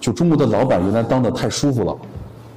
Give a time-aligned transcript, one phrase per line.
[0.00, 1.94] 就中国的老板原来当的太舒服了，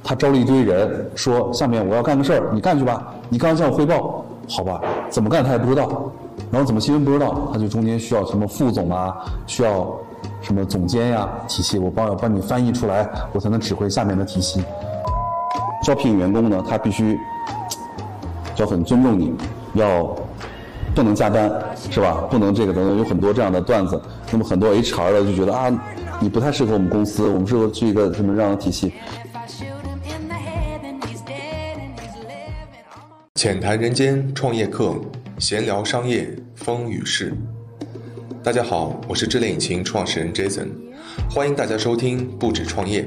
[0.02, 4.80] 他招了一堆人，说下面我要干个事儿，你干去吧，你刚刚向我汇报，好吧？
[5.10, 6.10] 怎么干他也不知道，
[6.50, 9.14] 然后怎么新闻不知道，他就中间需要什么副总啊，
[9.46, 9.94] 需要
[10.40, 14.64] 什么总监呀、体系，我帮要帮你翻译出来，我才能指挥下面的体系。
[15.82, 17.18] 招聘员工呢，他必须
[18.56, 19.34] 要很尊重你，
[19.74, 20.16] 要
[20.94, 21.50] 不能加班，
[21.90, 22.24] 是吧？
[22.30, 24.00] 不能这个等等，有很多这样的段子。
[24.30, 25.70] 那么很多 HR 的就觉得啊，
[26.20, 28.92] 你不太适合我们公司，我们适合去一个什么样的体系？
[33.34, 34.94] 浅谈人间创业课，
[35.38, 37.34] 闲聊商业风雨事。
[38.42, 40.68] 大家好，我是智联引擎创始人 Jason，
[41.30, 43.06] 欢迎大家收听不止创业。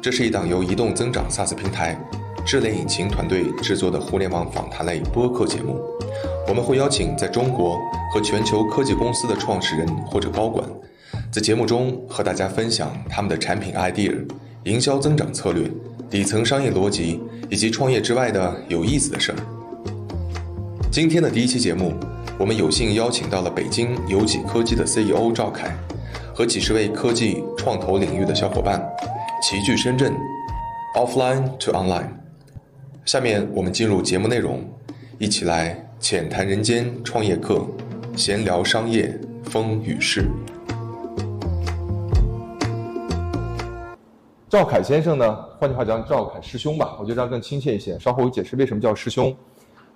[0.00, 1.98] 这是一档由移动增长 SaaS 平台
[2.44, 5.80] 智联引擎团队制作的互联网访谈类播客节目。
[6.48, 7.78] 我们会邀请在中国
[8.12, 10.68] 和全球科技公司的创始人或者高管，
[11.34, 14.14] 在节目中和大家分享他们的产品 idea、
[14.66, 15.68] 营销增长策略、
[16.08, 19.38] 底层商业逻辑以及创业之外的有意思的事儿。
[20.92, 21.92] 今天的第一期节目，
[22.38, 25.76] 我们有幸邀请到了北京有己科技的 CEO 赵凯，
[26.32, 28.80] 和几十位科技创投领域的小伙伴，
[29.42, 30.12] 齐聚深圳
[30.94, 32.10] ，offline to online。
[33.04, 34.62] 下面我们进入节目内容，
[35.18, 37.66] 一起来浅谈人间创业课，
[38.14, 40.28] 闲聊商业风与事。
[44.54, 47.98] 赵凯先生呢，换句话讲，赵凯师兄吧，我觉得这样更亲切一些。
[47.98, 49.36] 稍后我解释为什么叫师兄。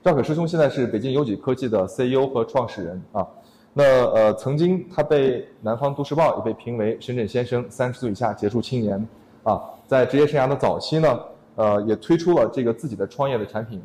[0.03, 3.25] 赵凯师兄现在是北京有己科技的 CEO 和创始人啊。
[3.73, 9.09] 那呃，曾经他被南方都市报也被评为深圳先生，三十岁以下杰出青年
[9.45, 9.63] 啊。
[9.87, 11.21] 在职业生涯的早期呢，
[11.55, 13.81] 呃，也推出了这个自己的创业的产品，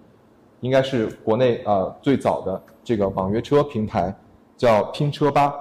[0.62, 4.12] 应该是国内啊、最早的这个网约车平台，
[4.58, 5.54] 叫拼车吧。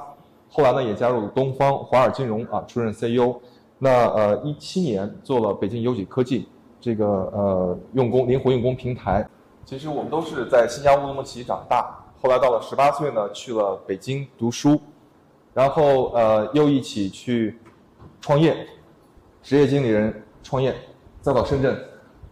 [0.49, 3.39] 后来呢，也加入东方华尔金融啊，出任 CEO。
[3.85, 6.47] 那呃，一七年做了北京有己科技
[6.81, 9.29] 这个呃用工灵活用工平台。
[9.65, 14.81] 其实我们都是在新疆乌鲁木齐长大，后来到了十八岁呢，去了北京读书，
[15.53, 17.59] 然后呃又一起去
[18.21, 18.57] 创业，
[19.43, 20.15] 职业经理人
[20.45, 20.73] 创业，
[21.21, 21.77] 再到深圳，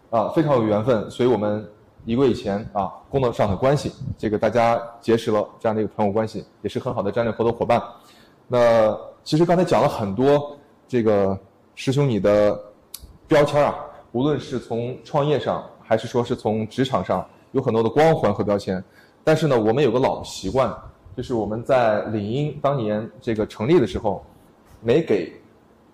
[0.09, 1.69] 啊非常有缘分，所以我们
[2.05, 7.81] 一个月以前啊工作上的关系，这个大家结识了这样的一个朋友关系，也是很好的战略合作伙伴。
[8.47, 11.39] 那其实刚才讲了很多这个
[11.75, 12.59] 师兄你的
[13.27, 13.75] 标签啊，
[14.11, 18.83] 无论是从创业上，还是说是从职场上，有很多的光环和标签。
[19.23, 20.75] 但是呢，我们有个老习惯，
[21.15, 24.23] 就是我们在领英当年这个成立的时候，
[24.81, 25.33] 每给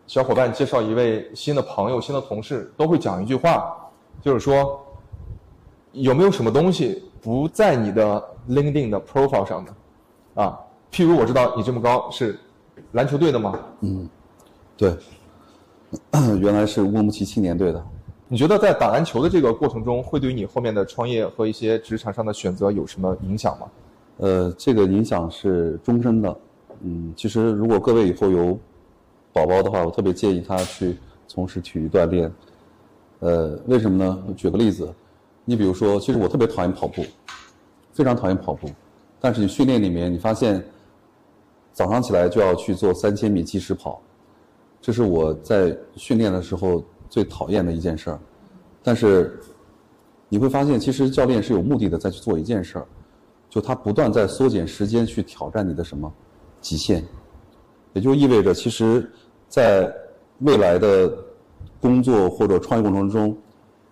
[0.08, 3.76] 小伙伴介绍一位新的朋友、新的同事，都会讲一句话，
[4.22, 4.82] 就是说
[5.92, 10.60] 有没有什么东西不在你的 LinkedIn 的 profile 上的啊？
[10.92, 12.40] 譬如我知道你这么高是
[12.94, 13.60] 篮球队的吗？
[13.82, 14.10] 嗯
[14.78, 14.96] 对，
[16.42, 17.84] 原来是乌鲁木齐青年队的。
[18.28, 23.68] 你觉得在打篮球的这个过程中，会对于你后面的创业和一些职场上的选择有什么影响吗？
[24.18, 26.38] 呃，这个影响是终身的。
[26.81, 28.58] 嗯，其实如果各位以后有
[29.31, 32.31] 宝宝的话，我特别建议他去从事体育锻炼。
[33.19, 34.24] 呃，为什么呢？
[34.36, 34.94] 举个例子，
[35.46, 37.06] 你比如说，其实我特别讨厌跑步，
[37.94, 38.69] 非常讨厌跑步，
[39.22, 40.62] 但是你训练里面你发现，
[41.72, 44.02] 早上起来就要去做三千米计时跑，
[44.88, 48.20] 这是我在训练的时候最讨厌的一件事儿。
[48.81, 49.38] 但是
[50.30, 52.88] 你会发现，其实教练是有目的的在去做一件事儿，
[53.50, 56.09] 就他不断在缩减时间去挑战你的什么
[56.62, 57.03] 极限，
[57.92, 59.12] 也就意味着，其实，
[59.50, 59.94] 在
[60.40, 61.14] 未来的
[61.81, 63.38] 工作或者创业过程中，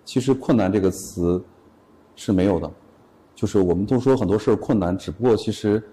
[0.06, 1.44] 其实困难这个词
[2.16, 2.72] 是没有的，
[3.36, 5.84] 就是我们都说很多事儿困难，只不过其实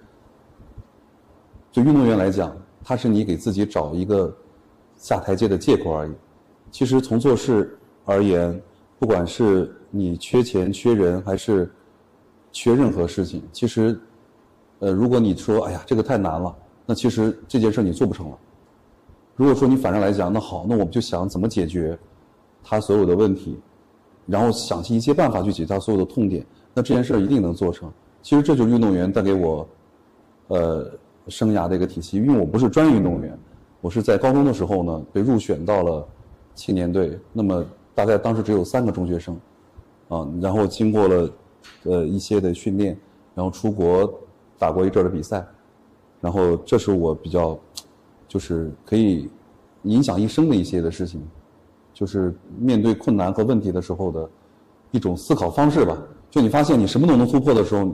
[1.73, 4.33] 对运动员来讲，他是你给自己找一个
[5.03, 6.13] 下台阶的借口而已。
[6.71, 8.63] 其实从做事而言，
[9.01, 11.69] 不管是你缺钱、缺人，还是
[12.53, 14.01] 缺任何事情，其实，
[14.79, 16.55] 呃，如果你说哎呀这个太难了，
[16.87, 18.39] 那其实这件事你做不成了。
[19.35, 21.99] 如果说你反着来讲，那好，那我们就想怎么解决
[22.63, 23.59] 他所有的问题，
[24.25, 27.91] 然后想尽一切办法去解决他所有的痛点，那这件事一定能做成。
[28.23, 29.69] 其实这就是运动员带给我，
[30.47, 30.91] 呃，
[31.27, 32.19] 生涯的一个体系。
[32.19, 33.37] 因为我不是专业运动员，
[33.83, 36.07] 我是在高中的时候呢被入选到了
[36.55, 37.65] 青年队，那么
[37.97, 39.37] 大概当时只有三个中学生，
[40.09, 41.31] 啊，然后经过了
[41.83, 42.97] 呃一些的训练，
[43.35, 44.09] 然后出国
[44.57, 45.45] 打过一阵儿的比赛，
[46.21, 47.59] 然后这是我比较
[48.29, 49.29] 就是可以
[49.83, 51.21] 影响一生的一些的事情，
[51.93, 54.31] 就是面对困难和问题的时候的
[54.93, 55.99] 一种思考方式吧。
[56.31, 57.93] 就你发现你什么都能突破的时候，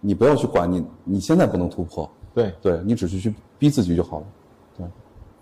[0.00, 4.26] 你不要去管你你现在不能突破，对，对你只是去逼自己就好了。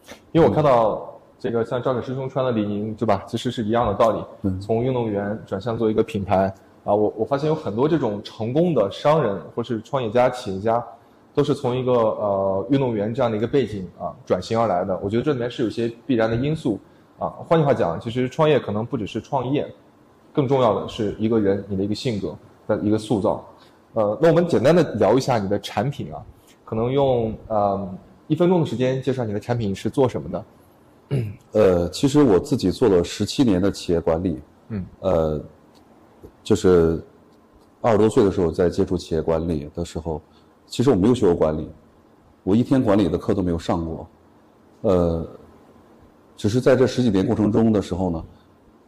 [0.09, 3.25] 对，因为我看到这个像赵磊师兄穿的李宁，对吧？
[3.27, 4.51] 其实是一样的道理。
[4.61, 6.53] 从运动员转向做一个品牌
[6.85, 10.85] 啊，我我发现有很多这种成功的商人或是创业家、企业家，
[11.35, 14.99] 都是从一个呃运动员这样的一个背景啊转型而来的。
[15.03, 16.79] 我觉得这里面是有些必然的因素
[17.19, 17.29] 啊。
[17.47, 19.67] 换句话讲，其实创业可能不只是创业，
[20.33, 23.45] 更重要的是一个人你的一个性格的一个塑造。
[23.95, 26.23] 呃，那我们简单的聊一下你的产品啊，
[26.65, 27.95] 可能用呃
[28.33, 30.45] 一分钟的时间介绍你的产品是做什么的。
[31.53, 34.41] 呃，其实我自己做了十七年的企业管理，
[34.71, 35.45] 嗯，呃，
[36.43, 37.05] 就是
[37.83, 40.19] 二十多岁的时候在接触企业管理的时候，
[40.67, 41.69] 其实我没有学过管理，
[42.43, 44.09] 我一天管理的课都没有上过，
[44.81, 45.29] 呃，
[46.35, 48.25] 只是在这十几年过程中的时候呢，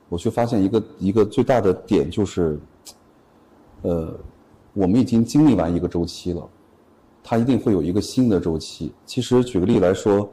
[0.08, 2.58] 我却发现一个一个最大的点就是，
[3.82, 4.10] 呃，
[4.72, 6.48] 我们已经经历完一个周期了，
[7.24, 8.92] 它一定会有一个新的周期。
[9.04, 10.30] 其实举个例来说，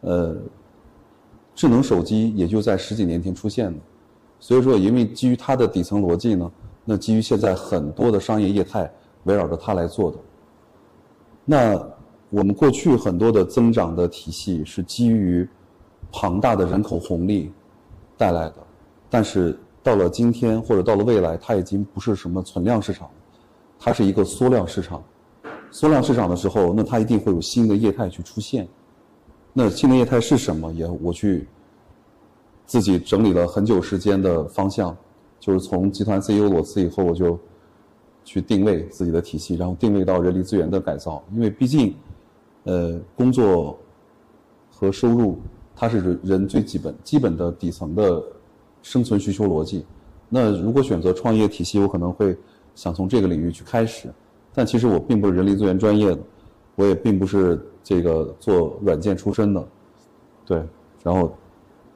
[0.00, 0.34] 呃。
[1.54, 3.80] 智能手机也就在十几年前出现的，
[4.38, 6.48] 所以说，因为基于它的底层逻辑呢，
[6.84, 8.88] 那基于现在很多的商业业态
[9.24, 10.18] 围绕着它来做的。
[11.44, 11.74] 那
[12.30, 15.48] 我们过去很多的增长的体系是基于
[16.12, 17.50] 庞大的人口红利
[18.16, 18.54] 带来的，
[19.10, 23.10] 但是到了今天或者到了未来，它已经不是什么存量市场，
[23.80, 25.02] 它是一个缩量市场。
[25.70, 28.66] 缩量市场的时候，那它一定会有新的业态去出现。
[29.52, 30.72] 那新的业态是什么？
[30.72, 31.46] 也我去
[32.66, 34.96] 自己整理了很久时间的方向，
[35.40, 37.38] 就是从集团 CEO 裸辞以后，我就
[38.24, 41.22] 去定位自己的体系，然后定位到人力资源的改造。
[41.32, 41.94] 因为毕竟，
[42.64, 43.78] 呃，工作
[44.70, 45.38] 和收入
[45.74, 48.22] 它是人人最基本基本的底层的
[48.82, 49.84] 生存需求逻辑。
[50.28, 52.36] 那如果选择创业体系，我可能会
[52.74, 54.12] 想从这个领域去开始，
[54.58, 56.18] 但其实我并不是人力资源专业的，
[56.74, 57.64] 我也并不是。
[57.80, 59.66] 这个做软件出身的，
[60.44, 60.62] 对，
[61.02, 61.34] 然后，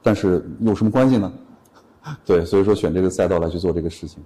[0.01, 1.31] 但是有什么关系呢？
[2.25, 4.23] 对，所以说选这个赛道来去做这个事情。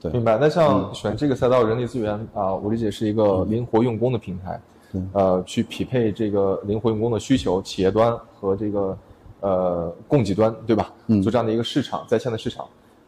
[0.00, 0.38] 对，明白。
[0.40, 4.58] 那像选这个赛道，人力资源啊，我理解是一个灵活用工的平台，
[5.12, 8.98] 呃，去匹配这个灵活用工的需求，企业端和这个
[9.40, 10.90] 呃供给端，对吧？
[11.08, 12.64] 嗯做这样的一个市场，在线的市场。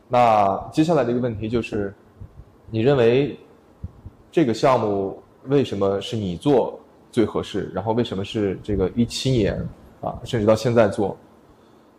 [0.07, 1.95] 那接下来的一个问题就是，
[2.69, 3.39] 你认为
[4.31, 6.79] 这个项目为什么是你做？
[7.13, 9.61] 最合适，然后为什么是这个一七年
[10.01, 11.17] 啊，甚至到现在做？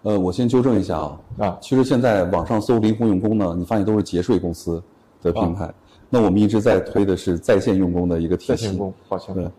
[0.04, 4.82] 呃，我先纠正一下啊啊，其实现在网上搜灵活用工呢，你发现都是节税公司
[5.22, 5.70] 的平台。
[6.10, 8.48] 那我们一直在推的是在线用工的一个体系。
[8.48, 9.36] 在线用工，抱歉。
[9.36, 9.52] 对。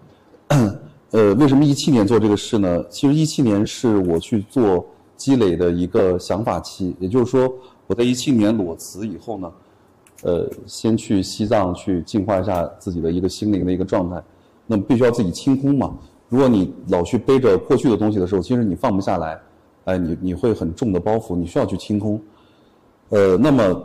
[1.11, 2.83] 呃，为什么一七年做这个事呢？
[2.89, 4.83] 其实一七年是我去做
[5.19, 7.53] 积累的一个想法期，也就是说，
[7.87, 9.53] 我在一七年裸辞以后呢，
[10.23, 14.23] 呃，先去西藏去净化一下自己的一个心灵的一个状态。
[14.67, 15.95] 那么必须要自己清空嘛。
[16.29, 19.39] 如果你老去背着过去的东西的时候，其实你放不下来，
[19.85, 22.21] 哎，你你会很重的包袱，你需要去清空。
[23.11, 23.85] 呃，那么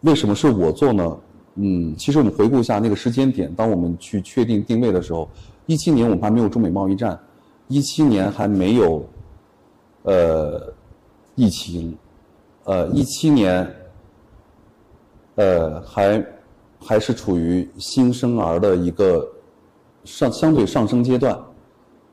[0.00, 1.16] 为什么是我做呢？
[1.56, 5.28] 嗯，其实我们回顾一下那个时间点，当我们去确定定位的时候，
[5.66, 7.16] 一七年我们还没有中美贸易战，
[7.68, 9.06] 一七年还没有
[10.02, 10.72] 呃
[11.36, 11.96] 疫情，
[12.64, 13.72] 呃一七年
[15.36, 16.26] 呃还
[16.80, 19.28] 还是处于新生儿的一个。
[20.06, 21.34] 上相对上升阶段，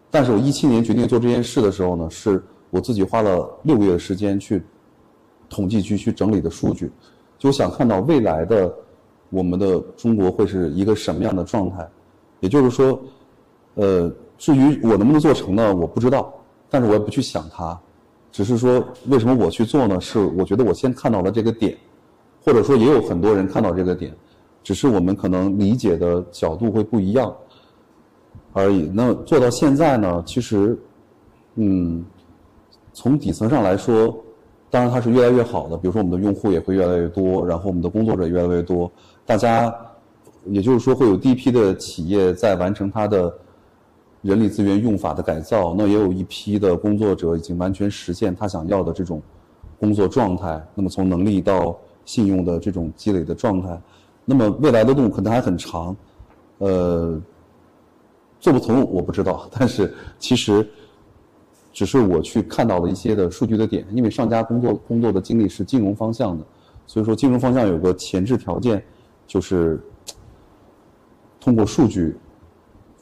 [0.10, 4.63] 但是我一七年决定做这件事的时候呢，是我自己花了六个月的时间去
[5.50, 6.90] 统计局去整理的数据，
[7.38, 8.74] 就想看到未来的
[9.30, 11.86] 我们的中国会是一个什么样的状态。
[12.40, 12.98] 也就是说，
[13.74, 16.34] 呃，至于我能不能做成呢，我不知道，
[16.70, 17.78] 但是我也不去想它，
[18.32, 20.00] 只是说为什么我去做呢？
[20.00, 21.78] 是我觉得我先看到了这个点，
[22.43, 24.13] 或者说也有很多人看到这个点，
[24.63, 27.33] 只是我们可能理解的角度会不一样。
[28.53, 28.91] 而已。
[28.93, 30.21] 那做到现在呢？
[30.25, 30.77] 其实，
[31.55, 32.03] 嗯，
[32.91, 34.13] 从底层上来说，
[34.69, 35.77] 当然它是越来越好的。
[35.77, 38.91] 比如说，我们的用户也会越来越多，然后我们的工作者越来越多。
[39.25, 39.74] 大家，
[40.45, 43.33] 也就是说，会有第一批的企业在完成它的
[44.21, 45.74] 人力资源用法的改造。
[45.77, 49.21] 那也有一批的工作者已经完全实现他想要的这种
[49.79, 50.62] 工作状态。
[50.75, 51.77] 那么从能力到
[52.12, 53.82] 信用的这种积累的状态，
[54.25, 55.96] 那么未来的路可能还很长。
[56.58, 57.22] 呃。
[58.44, 60.68] 做不成我不知道，但是其实
[61.72, 66.44] 只是我去看到了一些的数据的点，因为上家工作工作的经历是金融方向的，
[66.88, 68.84] 所以说金融方向有个前置条件，
[69.27, 69.80] 就是
[71.39, 72.18] 通过数据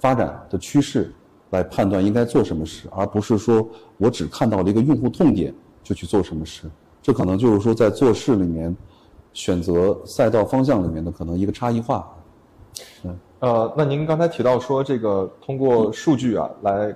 [0.01, 1.15] 发展的趋势
[1.51, 6.69] 来判断应该做什么事，而不是说我只看到了一个用户痛点就去做什么事，
[7.01, 8.75] 这可能就是说在做事里面
[9.33, 12.07] 选择赛道方向里面的可能一个差异化。
[13.03, 16.93] 嗯呃，那您刚才提到说这个通过数据啊来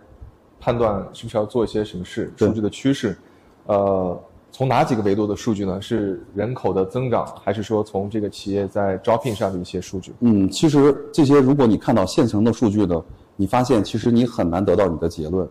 [0.60, 3.18] 判断是不是要做一些什么事，数据的趋势，
[3.66, 4.20] 呃，
[4.52, 5.82] 从哪几个维度的数据呢？
[5.82, 10.14] 是人口的增长，还是说从这个企业在招聘上的一些数据？
[10.20, 13.02] 嗯，其实这些如果你看到现成的数据呢，
[13.38, 15.48] 你发现其实你很难得到你的结论，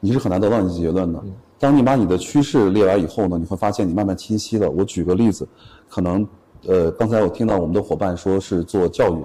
[0.00, 1.22] 你是很难得到你的结论的。
[1.58, 4.70] 当你把你的趋势列完以后呢，你会发现你慢慢清晰了。
[4.70, 5.46] 我举个例子，
[5.88, 6.26] 可能
[6.66, 9.24] 呃，刚才我听到我们的伙伴说是做教育，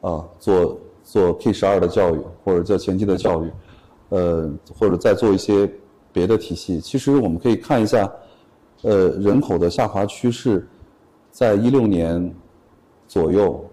[0.00, 3.50] 啊，做做 K 十二的教育，或者做前期的教育，
[4.10, 5.68] 呃，或者再做一些
[6.12, 6.80] 别的体系。
[6.80, 8.10] 其实我们可以看一下，
[8.82, 10.68] 呃，人口的下滑趋势，
[11.30, 12.32] 在一六年
[13.08, 13.64] 左右，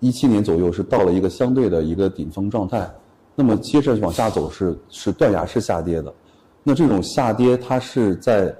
[0.00, 2.90] 一七年左右是到了一个相对的一个顶峰状态，
[3.40, 6.12] 那么接着往下走是是断崖式下跌的，
[6.64, 8.52] 那这种下跌它是在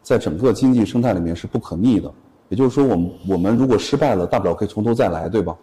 [0.00, 2.08] 在整个经济生态里面是不可逆的，
[2.48, 5.56] 也就是说我们我们如果失败了，大不了可以从头再来，对吧？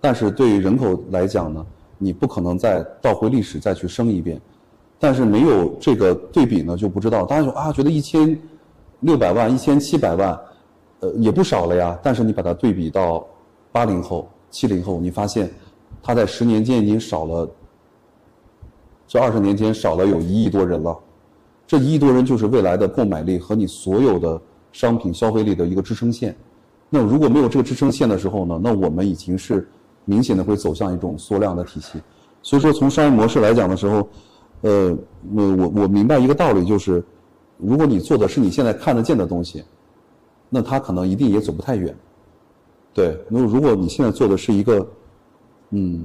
[0.00, 1.66] 但是对于人口来讲呢，
[1.98, 4.40] 你不可能再倒回历史再去生一遍，
[4.98, 8.34] 但是没有这个对比呢就不知道，大家说啊觉得一千
[9.00, 10.40] 六百万、一千七百万，
[11.00, 13.26] 呃也不少了呀，但是你把它对比到
[13.70, 15.50] 八零后、七零后，你发现
[16.02, 17.50] 它在十年间已经少了，
[19.10, 20.96] 这二十年间少了有一亿多人了。
[21.66, 24.40] 这一亿多人就是未来的购买力和你所有的
[24.70, 26.36] 商品消费力的一个支撑线。
[26.88, 29.68] 那如果没有这个支撑线的时候呢，那我们已经是
[30.04, 32.00] 明显的会走向一种缩量的体系。
[32.40, 34.08] 所以说，从商业模式来讲的时候，
[34.60, 34.96] 呃，
[35.34, 37.02] 我我我明白一个道理，就是
[37.56, 39.64] 如果你做的是你现在看得见的东西，
[40.48, 41.92] 那它可能一定也走不太远。
[42.94, 44.86] 对，那如果你现在做的是一个，
[45.70, 46.04] 嗯，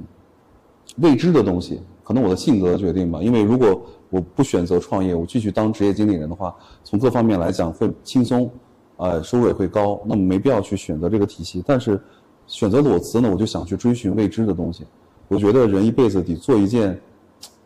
[0.97, 3.19] 未知的东西，可能我的性格决定吧。
[3.21, 8.49] 因为如果我不选择创业，我继续当职业经理人的话，从各方面来讲会轻松，
[8.95, 11.61] 呃，收入也会高，那么没必要去选择这个体系。
[11.65, 11.99] 但是
[12.47, 14.85] 选择裸辞呢，我就想去追寻未知的东西。
[15.27, 16.97] 我觉得人一辈子得做一件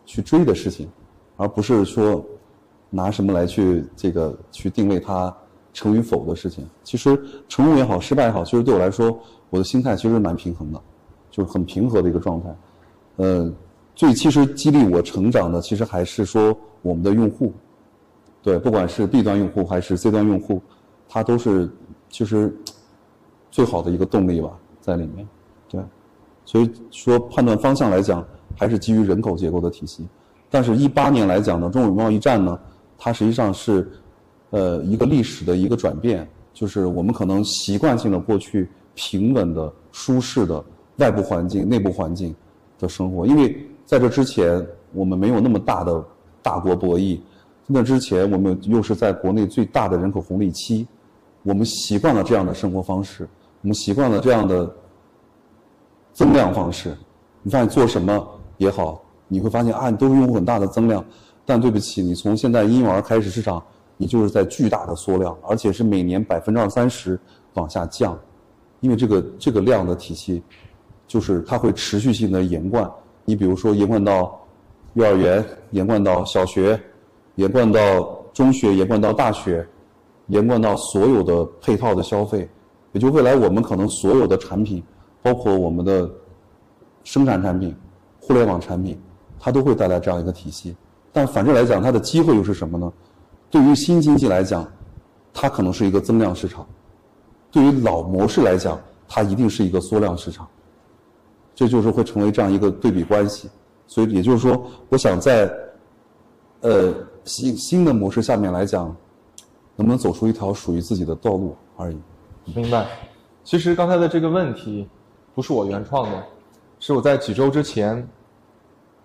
[0.06, 0.90] 去追的事情，
[1.36, 2.26] 而不是说
[2.90, 5.36] 拿什么来去这个去定位它
[5.74, 6.66] 成与否的事情。
[6.84, 9.20] 其实成功也好，失败也好，其实对我来说，
[9.50, 10.82] 我的心态其实蛮平衡的，
[11.30, 12.56] 就是很平和的一个状态。
[13.18, 13.52] 呃，
[14.00, 17.52] 最其实激励我成长的，其实还是说我们的用户，
[18.42, 20.62] 对，不管是 B 端用户还是 C 端用户，
[21.10, 21.70] 它都是
[22.10, 22.56] 其实
[23.52, 25.28] 最好的一个动力吧，在里面，
[25.68, 25.82] 对。
[26.46, 28.26] 所以说判断方向来讲，
[28.56, 30.08] 还是基于人口结构的体系。
[30.50, 32.58] 但是，一八年来讲呢，中美贸易战呢，
[32.98, 33.86] 它实际上是，
[34.52, 40.64] 呃，一个历史的一个转变，就是我们可能习惯性的过去平稳的、舒适的
[41.00, 42.34] 外部环境、内部环境
[42.80, 46.06] 的生活，因为在这之前我们没有那么大的
[46.44, 47.20] 大国博弈，
[47.66, 50.88] 那之前我们又是在国内最大的人口红利期，
[51.42, 53.28] 我们习惯了这样的生活方式，
[53.64, 54.72] 我们习惯了这样的。
[56.12, 56.96] 增量方式，
[57.44, 58.28] 你发现做什么
[58.58, 61.04] 也好，你会发现啊，你都是用很大的增量，
[61.46, 63.64] 但对不起，你从现在婴幼儿开始市场，
[63.96, 67.18] 你就是在巨大的缩量，而且是每年百分之二三十
[67.54, 68.20] 往下降，
[68.82, 70.44] 因为这个这个量的体系，
[71.08, 72.90] 就是它会持续性的延贯。
[73.30, 74.44] 你比如说延贯到
[74.96, 76.82] 幼儿园，延贯到小学，
[77.36, 79.64] 延贯到中学，延贯到大学，
[80.30, 82.50] 延贯到所有的配套的消费，
[82.92, 84.84] 也就未来我们可能所有的产品。
[85.22, 86.10] 包括我们的
[87.04, 87.76] 生产产品、
[88.20, 89.00] 互联网产品，
[89.40, 90.76] 它都会带来这样一个体系。
[91.14, 92.92] 但反正来讲，它的机会又是什么呢？
[93.52, 94.68] 对于新经济来讲，
[95.36, 96.66] 它可能是一个增量市场；
[97.52, 100.48] 对于老模式来讲，它一定是一个缩量市场。
[101.60, 103.50] 这就是会成为这样一个对比关系。
[103.86, 105.52] 所以也就是说，我想在
[106.62, 106.94] 呃
[107.26, 108.96] 新新的模式下面来讲，
[109.76, 111.98] 能不能走出一条属于自己的道路而已。
[112.56, 112.86] 明白。
[113.44, 114.88] 其实刚才的这个问题。
[115.36, 116.24] 不是我原创的，
[116.80, 118.06] 是我在几周之前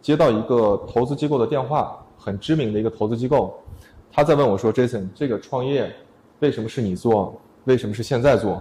[0.02, 3.54] 接到一个投资机构的电话，很知名的一个投资机构，
[4.10, 5.94] 他在问我说：“Jason，这个创业
[6.40, 7.40] 为什么是你做？
[7.66, 8.60] 为什么是现在做？”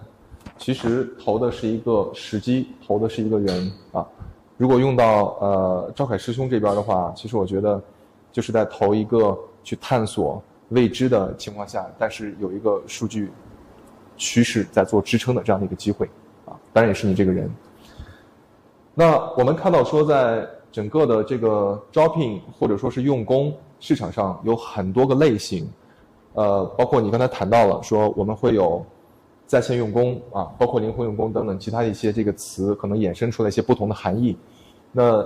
[0.64, 4.08] 其实投的是一个时机，投的是一个人啊。
[4.56, 7.84] 如果用到呃赵凯师兄这边的话，其实我觉得
[8.32, 13.30] 就是在投一个去探索未知的情况下，但是有一个数据
[14.16, 16.10] 趋势在做支撑的这样的一个机会
[16.46, 16.56] 啊。
[16.72, 17.52] 当然也是你这个人。
[18.94, 25.70] 那我们看到说，在整个的这个招聘或者说是用工市场上，有很多个类型，
[26.36, 28.82] 呃，包括你刚才谈到了说，我们会有
[29.54, 34.36] 在线用工啊，包括灵活用工等等其他一些这个词，可能衍生出来一些不同的含义。
[34.92, 35.24] 那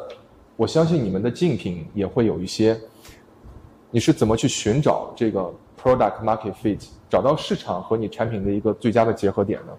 [0.58, 2.78] 我相信你们的竞品也会有一些，
[3.90, 5.50] 你是怎么去寻找这个
[5.82, 9.74] product market fit，找到市场和你产品的一个最佳的结合点呢？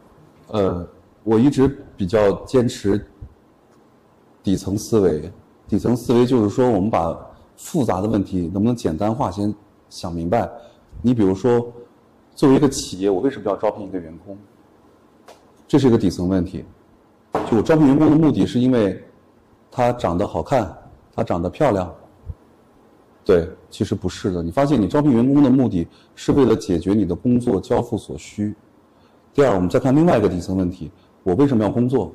[0.47, 0.89] 呃。
[1.25, 3.05] 我一直比较坚持
[4.43, 5.31] 底层思维，
[5.67, 7.15] 底层思维就是说，我们把
[7.55, 9.55] 复杂的问题能不能简单化，先
[9.91, 10.49] 想明白。
[11.03, 11.71] 你比如说，
[12.39, 14.39] 作为一个企业，我为什么要招聘一个员工？
[15.67, 16.65] 这是一个底层问题。
[17.51, 19.05] 就我招聘员工的目的是因为
[19.73, 20.73] 他长得好看，
[21.17, 21.93] 他长得漂亮。
[23.25, 24.41] 对，其实不是的。
[24.41, 28.55] 你发现你招聘员工的目的是为了解决你的工作交付所需。
[29.35, 30.93] 第二，我们再看另外一个底层问题：
[31.25, 32.15] 我为什么要工作？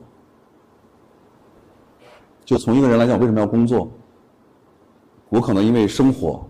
[2.45, 3.91] 就从一个人来讲，为什么要工作？
[5.27, 6.47] 我可能因为生活，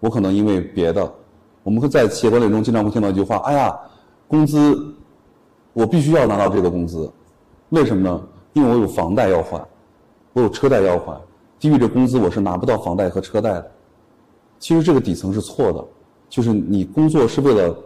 [0.00, 1.14] 我可能因为别的。
[1.68, 3.78] 我们会在企业管理中经常会听到一句话：“哎呀，
[4.26, 4.74] 工资，
[5.74, 7.12] 我必须要拿到这个工资，
[7.68, 8.22] 为什么呢？
[8.54, 9.62] 因为我有房贷要还，
[10.32, 11.20] 我有车贷要还，
[11.60, 13.70] 低于这工资我是拿不到房贷和车贷的。”
[14.58, 15.84] 其实这个底层是错的，
[16.30, 17.76] 就是你工作是为了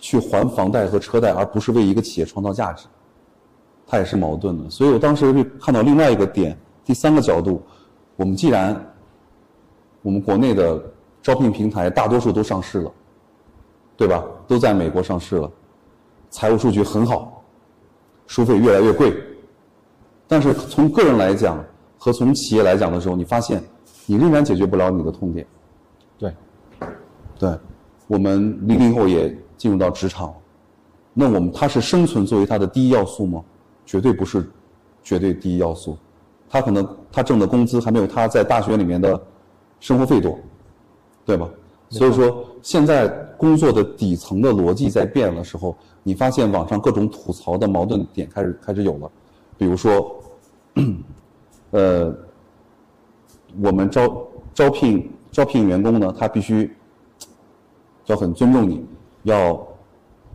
[0.00, 2.88] 去还房贷和车贷，而不是为一个企业创造价值。
[3.86, 4.68] 它也是矛盾的。
[4.68, 7.62] 所以我当时会看到另外一个点，第三个角度，
[8.16, 8.74] 我们既然
[10.02, 10.82] 我们国内的
[11.22, 12.92] 招聘平台大多数都上市了，
[13.96, 14.24] 对吧？
[14.46, 15.50] 都在美国上市了，
[16.28, 17.42] 财务数据很好，
[18.26, 19.14] 收费越来越贵。
[20.26, 21.64] 但是从个人来讲
[21.96, 23.62] 和从企业来讲的时候，你发现
[24.06, 25.46] 你仍然解决不了你的痛点。
[26.18, 26.34] 对，
[27.38, 27.58] 对，
[28.08, 30.34] 我们零零后也进入到职场，
[31.14, 33.44] 那我们它是生存作为它的第一要素吗？
[33.84, 34.48] 绝对不是，
[35.02, 35.96] 绝对第一要素。
[36.48, 39.20] 他可能他挣的工资还没有他在大学里面的
[39.80, 40.38] 生活费多，
[41.24, 41.48] 对吧？
[41.88, 49.10] 所以说，现在工作的底层的逻辑在变的时候，你发现网上各种吐槽的矛盾点开始开始有了，
[49.58, 50.16] 比如说，
[51.70, 52.14] 呃，
[53.62, 56.74] 我们招招聘招聘员工呢，他必须
[58.06, 58.84] 要很尊重你，
[59.24, 59.54] 要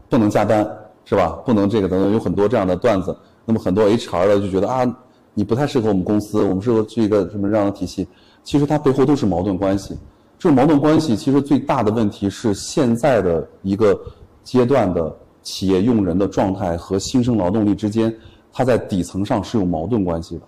[0.10, 0.64] 不能加班
[1.06, 1.30] 是吧？
[1.44, 3.18] 不能这个等等，有很多这样的段子。
[3.46, 4.86] 那么很多 HR 的就觉得啊，
[5.34, 8.08] 你不太适合我们公司，我们适合去一个什么这样的体系？
[8.44, 9.98] 其实它背后都是矛盾关系。
[10.40, 14.00] 这种矛盾关系其实最大的问题是现在的一个
[14.44, 18.16] 阶段的企业用人的状态和新生劳动力之间，
[18.54, 20.42] 它在底层上是有矛盾关系的。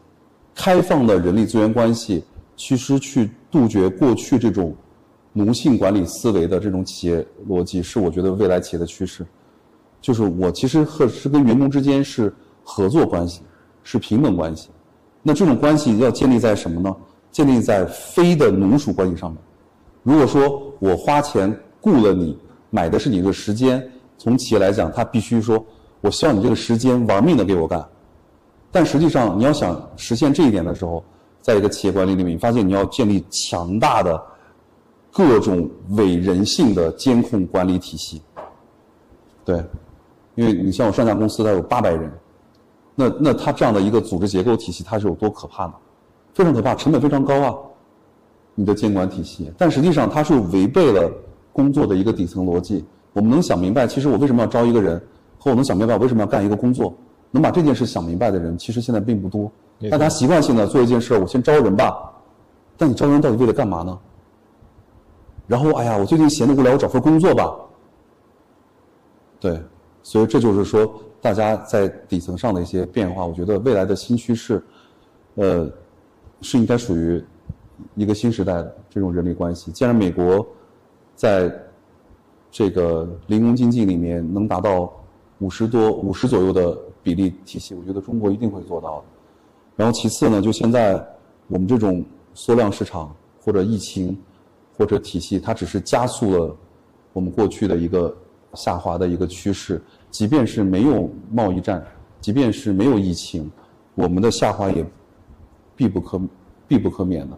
[0.53, 2.23] 开放的人力资源关系，
[2.55, 4.75] 其实去杜绝过去这种
[5.33, 9.25] 奴性管理思维的这种企业逻辑，是我觉得未来企业的趋势。
[10.01, 13.41] 就是我其实和是跟员工之间是合作关系，
[13.83, 14.69] 是平等关系。
[15.23, 16.95] 那这种关系要建立在什么呢？
[17.31, 19.39] 建立在非的奴属关系上面。
[20.03, 22.37] 如果说我花钱雇了你，
[22.69, 23.85] 买的是你的时间，
[24.17, 25.63] 从企业来讲，他必须说，
[26.01, 27.85] 我希望你这个时间玩命的给我干。
[28.71, 31.03] 但实际上，你要想实现这一点的时候，
[31.41, 34.21] 在一个企业管理里面，你发现你要建立强大的
[35.11, 38.21] 各种伪人性的监控管理体系。
[39.43, 39.63] 对，
[40.35, 42.11] 因为你像我上家公司，它有八百人，
[42.93, 45.73] 那那它这样的一个组织结构体系，它是有多可怕呢？
[46.33, 47.55] 非常可怕，成本非常高啊。
[48.59, 51.09] 你的监管体系，但实际上它是违背了
[51.53, 52.83] 工作的一个底层逻辑。
[53.13, 55.01] 我们能想明白，其实我为什么要招一个人，
[55.37, 56.93] 和我能想明白我为什么要干一个工作，
[57.31, 59.49] 能把这件事想明白的人，其实现在并不多。
[59.89, 62.11] 大家习惯性的做一件事，我先招人吧，
[62.75, 63.97] 但你招人到底为了干嘛呢？
[65.47, 67.55] 然后，哎呀，我最近闲得无聊，我找份工作吧。
[69.39, 69.57] 对，
[70.03, 74.61] 所以这就是说，大家在底层上的一些变化，我觉得未来的新趋势，
[75.35, 75.71] 呃，
[76.41, 77.23] 是应该属于
[77.95, 79.71] 一个新时代的这种人力关系。
[79.71, 80.45] 既然美国
[81.15, 81.53] 在
[82.51, 84.91] 这个零工经济里面能达到
[85.39, 89.05] 五十多、五十左右的比例体系，我觉得中国一定会做到的。
[89.75, 90.93] 然后其次呢，就现在
[91.47, 94.17] 我们这种缩量市场或者疫情
[94.77, 96.55] 或者体系，它只是加速了
[97.13, 98.15] 我们过去的一个
[98.55, 99.81] 下滑的一个趋势。
[100.09, 101.85] 即便是没有贸易战，
[102.19, 103.49] 即便是没有疫情，
[103.95, 104.85] 我们的下滑也
[105.75, 106.21] 必不可
[106.67, 107.37] 必不可免的。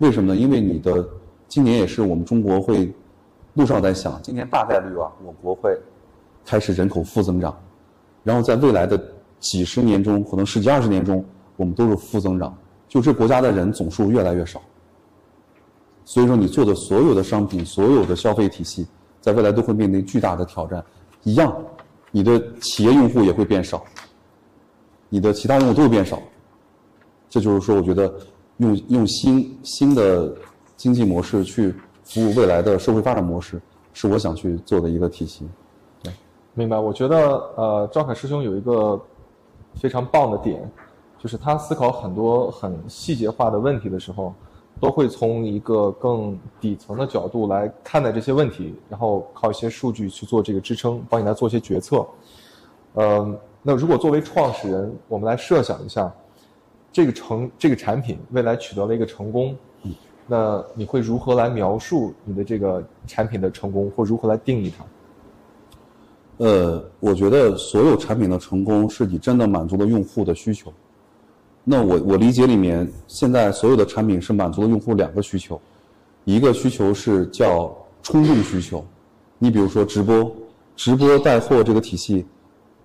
[0.00, 0.38] 为什么呢？
[0.38, 1.06] 因为你的
[1.46, 2.92] 今年也是我们中国会
[3.54, 5.78] 路上在想，今年大概率啊，我国会
[6.44, 7.54] 开始人口负增长，
[8.24, 8.98] 然后在未来的
[9.38, 11.24] 几十年中，可能十几二十年中，
[11.56, 12.56] 我们都是负增长，
[12.88, 14.60] 就这国家的人总数越来越少。
[16.06, 18.86] 所以说，你做的所有的商品、所有的消费体系，
[19.20, 20.82] 在未来都会面临巨大的挑战。
[21.24, 21.54] 一样，
[22.10, 23.84] 你的企业用户也会变少，
[25.10, 26.18] 你的其他用户都会变少。
[27.28, 28.12] 这就是说，我觉得
[28.60, 30.32] 用用新新的
[30.76, 33.60] 经济模式去服务未来的社会发展模式，
[33.92, 35.48] 是我想去做的一个体系。
[36.02, 36.12] 对
[36.54, 37.16] 明白，我觉得
[37.56, 39.00] 呃，赵凯师兄有一个
[39.74, 40.70] 非常棒的点，
[41.18, 44.34] 就是他思考很多很细节化的问题的时候，
[44.78, 52.06] 都会从一个更底层的角度来看待这些问题，然后靠一些数据去做这个支撑，帮你来做一些决策。
[52.94, 56.12] 嗯、那如果作为创始人，我们来设想一下，
[56.92, 59.56] 这个成这个产品未来取得了一个成功，
[60.26, 64.84] 那你会如何来描述你的这个产品的成功，或如何来定义它？
[66.38, 70.72] 呃，我觉得所有产品的成功是你真的满足了用户的需求。
[71.62, 75.60] 那我我理解里面，现在所有的产品是满足了用户两个需求，
[76.24, 78.84] 一个需求是叫冲动需求，
[79.38, 80.34] 你比如说直播，
[80.74, 82.24] 直播带货这个体系，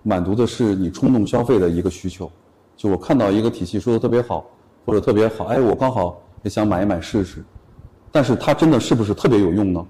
[0.02, 2.30] 满足的是你冲动消费的一个需求。
[2.76, 4.44] 就我看到一个体系说的特别好，
[4.84, 7.42] 或者特别好，哎，我刚好也想买一买试试，
[8.12, 9.84] 但是它真的是不是特别有用呢？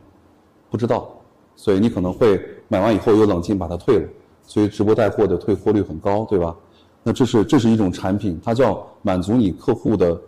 [0.71, 1.09] 不知道，
[1.57, 4.09] 所以你可能会买完以后又冷静把它退了，
[4.43, 6.55] 所以直播带货的退货率很高，对吧？
[7.03, 10.21] 那这是这是一种产品，它叫满足你客户的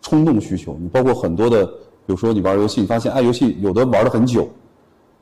[0.00, 0.76] 冲动需求。
[0.80, 1.72] 你包括很多的，比
[2.06, 4.48] 如说你玩游戏，你发现哎，游戏有的玩了很久，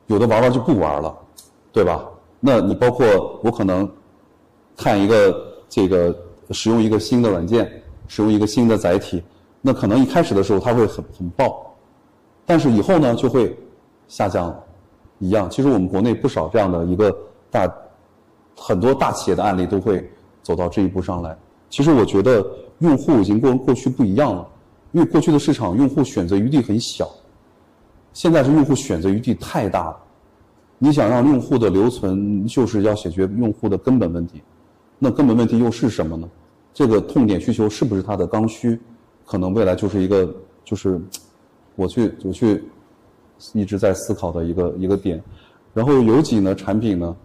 [0.07, 1.13] 有的玩完就不玩了，
[1.71, 2.05] 对吧？
[2.39, 3.05] 那你包括
[3.43, 3.89] 我可能
[4.77, 5.35] 看一个
[5.67, 6.15] 这个
[6.51, 7.71] 使用一个新的软件，
[8.07, 9.21] 使用一个新的载体，
[9.61, 11.75] 那可能一开始的时候它会很很爆，
[12.45, 13.55] 但是以后呢就会
[14.07, 14.57] 下降，
[15.19, 15.49] 一样。
[15.49, 17.15] 其实我们国内不少这样的一个
[17.51, 17.71] 大
[18.55, 20.09] 很多大企业的案例都会
[20.41, 21.37] 走到这一步上来。
[21.69, 22.45] 其实我觉得
[22.79, 24.47] 用户已经跟过去不一样了，
[24.91, 27.07] 因为过去的市场用户选择余地很小，
[28.11, 29.97] 现在是用户选择余地太大了。
[30.79, 34.41] 你想让用户的留存，就是要解决用户的根本问题。
[34.97, 36.27] 那根本问题又是什么呢？
[36.73, 38.79] 这个痛点需求是不是它的刚需？
[39.25, 40.99] 可能未来就是一个，就是
[41.75, 42.63] 我去我去
[43.53, 45.21] 一直在思考的一个一个点。
[45.73, 47.15] 然后有几呢产品呢，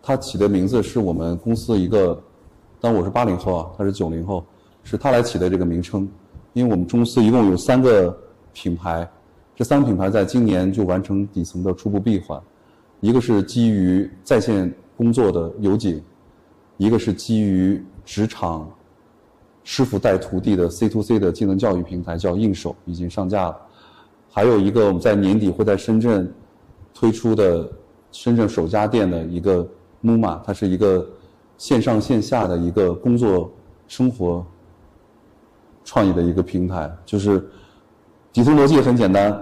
[0.00, 2.20] 它起的名字是我们公司一个，
[2.80, 4.44] 当我是八零后啊，他是九零后，
[4.84, 6.08] 是他来起的这个名称。
[6.52, 8.16] 因为我们公司一共有三个
[8.52, 9.08] 品牌，
[9.56, 12.40] 这三个品牌在今年就完成底层的初步闭环。
[13.00, 16.00] 一个是基于在线工作的有井，
[16.76, 18.70] 一个是基于职场
[19.64, 23.56] 师傅带徒弟的 C to C 的技能教育平台，叫应手，已经上架了。
[24.30, 26.32] 还有一个我们在年底会在深圳
[26.94, 27.70] 推出的
[28.10, 29.66] 深圳首家店的一个
[30.02, 31.06] MUMA，它是一个
[31.58, 33.52] 线上线下的一个工作
[33.86, 34.44] 生活
[35.84, 37.46] 创意的一个平台，就是
[38.32, 39.38] 底层逻辑也很简单。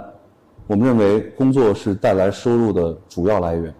[0.66, 3.74] 我们认为工作是带来收入的主要来源，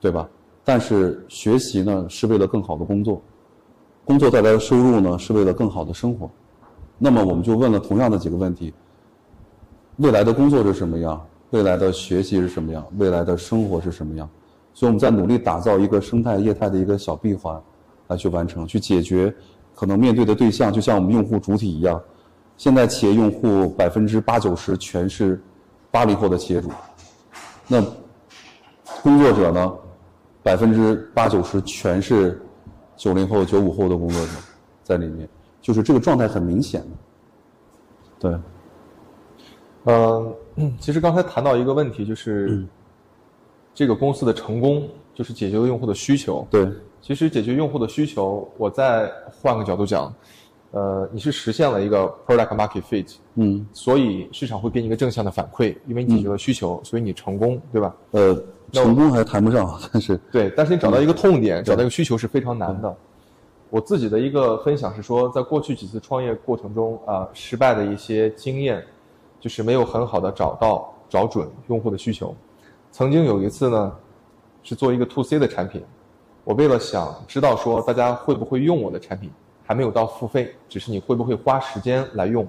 [0.00, 0.28] 对吧？
[0.64, 3.20] 但是学习呢是为了更好的工作，
[4.04, 6.30] 工作带来的收入呢是为了更好的生活。
[6.98, 8.72] 那么我们就问了同样的几个问题：
[9.96, 11.20] 未来的工作是什么样？
[11.50, 12.86] 未来的学习是什么样？
[12.98, 14.28] 未来的生活是什么样？
[14.74, 17.60] 所以我们在努力打造一个生态业态的一个小闭环，
[18.08, 19.34] 来去完成，去解决
[19.74, 22.00] 可能面对的对象，就像我们用户主体一样。
[22.56, 25.42] 现在企业用户百分之八九十全是
[25.90, 26.70] 八零后的企业主，
[27.68, 27.82] 那
[29.02, 29.72] 工作者呢，
[30.42, 32.41] 百分之八九十全是
[33.02, 34.30] 九零后、九五后的工作者
[34.84, 35.28] 在里面，
[35.60, 38.38] 就是这个状态很明显的。
[39.84, 39.92] 对，
[40.54, 42.68] 嗯，其实刚才谈到一个问题，就是嗯
[43.74, 46.46] 这个公司的成功就是解决了用户的需求。
[46.48, 46.64] 对，
[47.00, 50.14] 其实解决用户的需求，我再换个角度讲，
[50.72, 57.94] 呃，你是实现了一个 product market fit，嗯，所以市场会给你一个正向的反馈，因为你解决了需求，所以你成功，对吧？
[58.12, 58.34] 呃，
[58.72, 62.94] 成功还谈不上，但是对，但是你找到一个痛点，找到一个需求是非常难的。
[63.68, 68.82] 我自己的一个分享是说，在过去几次创业过程中啊、失败的一些经验，
[69.40, 72.34] 就是没有很好的找到找准用户的需求。
[72.90, 73.96] 曾经有一次呢，
[74.62, 75.82] 是做一个 to C 的产品，
[76.44, 79.30] 我为了想知道说大家会不会用我的产品，
[79.72, 82.46] 还没有到付费，只是你会不会花时间来用，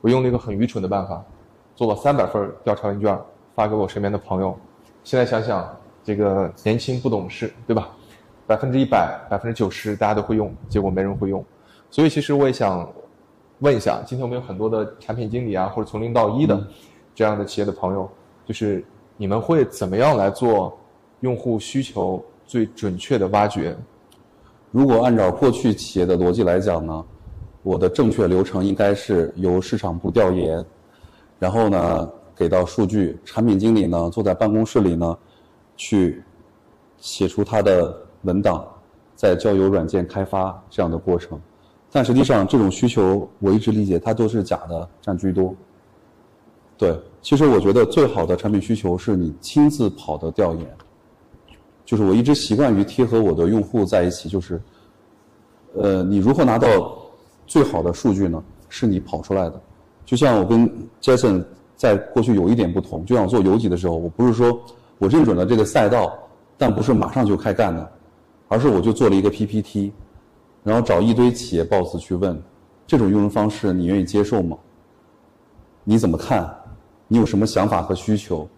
[0.00, 1.20] 我用了一个很愚蠢的办法，
[1.74, 3.18] 做了三百份调查问卷，
[3.52, 4.56] 发给我身边的朋友。
[5.02, 7.90] 现在想想，这个年轻不懂事，对吧？
[8.46, 11.44] 百分之一百、百分之九十大家都会用，结果没人会用。
[11.90, 12.88] 所以其实我也想
[13.58, 16.64] 问一下，今天我们有很多的产品经理啊，或者从零到一的
[17.12, 18.08] 这样的企业的朋友，
[18.46, 18.84] 就是
[19.16, 20.78] 你们会怎么样来做
[21.22, 23.76] 用户需求最准确的挖掘？
[24.72, 27.04] 如果按照过去企业的逻辑来讲呢，
[27.62, 30.64] 我的正确流程应该是由市场部调研，
[31.38, 35.16] 然后呢给到数据，产品经理呢坐在办公室里呢，
[35.76, 36.24] 去
[36.96, 38.66] 写出他的文档，
[39.14, 41.38] 再交由软件开发这样的过程。
[41.90, 45.54] 但实际上这种需求我一直理解它都是假的占居多。
[46.78, 50.66] 对，其实我觉得最好的产品需求是你亲自跑的调研。
[51.84, 54.60] 就是我一直习惯于贴合我的用户在一起，就是，
[55.74, 56.96] 呃，你如何拿到
[57.46, 58.42] 最好的数据呢？
[58.68, 59.60] 是你跑出来的。
[60.06, 61.44] 就像我跟 Jason
[61.76, 64.58] 在过去有一点不同，就像我做游击的时候，我不是说
[64.98, 66.12] 我认准了这个赛道，
[66.56, 67.92] 但不是马上就开干的，
[68.48, 69.92] 而是我就做了一个 PPT，
[70.62, 72.40] 然后找一堆企业 boss 去问，
[72.86, 74.56] 这种用人方式你愿意接受吗？
[75.84, 76.48] 你怎么看？
[77.08, 78.48] 你有什么想法和需求？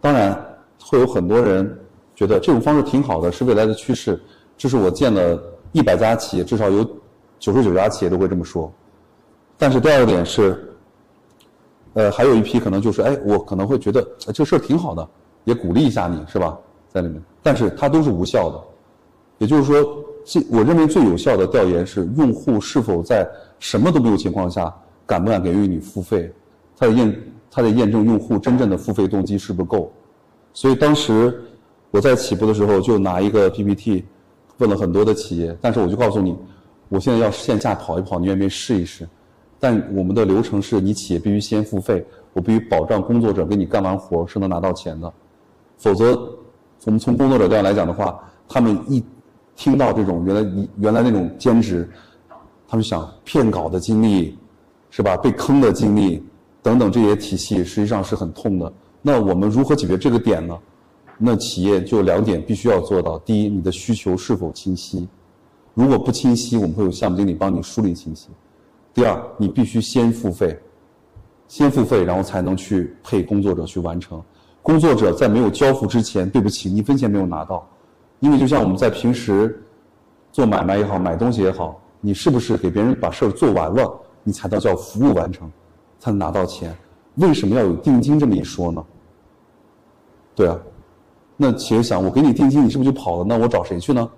[0.00, 0.38] 当然，
[0.82, 1.78] 会有很多人
[2.14, 4.20] 觉得这种方式挺好的，是未来的趋势。
[4.56, 6.88] 这是我见了一百家企业，至少有
[7.38, 8.72] 九十九家企业都会这么说。
[9.58, 10.74] 但是第二个点是，
[11.94, 15.08] 呃，还有一批可能就是，哎，我可能会觉得呃这事儿挺好的，
[15.44, 16.56] 也鼓励一下你，是吧？
[16.88, 18.60] 在里面，但是它都是无效的。
[19.38, 24.72] 也就是说，这我认为最有效的调研是用户是否在什么都没有情况下
[25.04, 26.32] 敢不敢给予你付费，
[26.76, 29.92] 它得验它得验证用户真正的付费动机是不是够。
[30.52, 31.42] 所以当时
[31.94, 34.04] 我在起步的时候就拿一个 PPT
[34.58, 36.36] 问了很多的企业，但是我就告诉你，
[36.88, 39.08] 我现在要线下跑一跑，你愿不愿意试一试？
[39.60, 45.12] 但我们的流程是你企业必须先付费，我必须保障工作者给你干完活是能拿到钱的，
[45.78, 46.20] 否则
[46.84, 49.00] 我们从工作者端来讲的话，他们一
[49.54, 51.88] 听到这种原来原来那种兼职，
[52.66, 54.36] 他们想骗稿的经历，
[54.90, 55.16] 是吧？
[55.16, 56.20] 被坑的经历
[56.60, 58.72] 等等这些体系，实际上是很痛的。
[59.00, 60.58] 那我们如何解决这个点呢？
[61.18, 65.06] 那企业就两点必须要做到：第一，你的需求是否清晰；
[65.74, 68.28] 如果不清晰，我们会有项目经理帮你梳理清晰。
[68.92, 70.58] 第二，你必须先付费，
[71.48, 74.22] 先付费，然后才能去配工作者去完成。
[74.62, 77.68] 工作者在没有交付之前，对不起，一分钱没有拿到。
[78.20, 79.62] 因为就像我们在平时
[80.32, 85.50] 做买卖也好，买东西也好，你是不是给别人把事儿做完了，你才能叫服务完成，
[85.98, 86.74] 才能拿到钱？
[87.16, 88.84] 为什么要有定金这么一说呢？
[90.34, 90.58] 对啊，
[91.36, 93.24] 那企业想，我给你定金，你是不是就跑了？
[93.24, 94.08] 那我找谁去呢？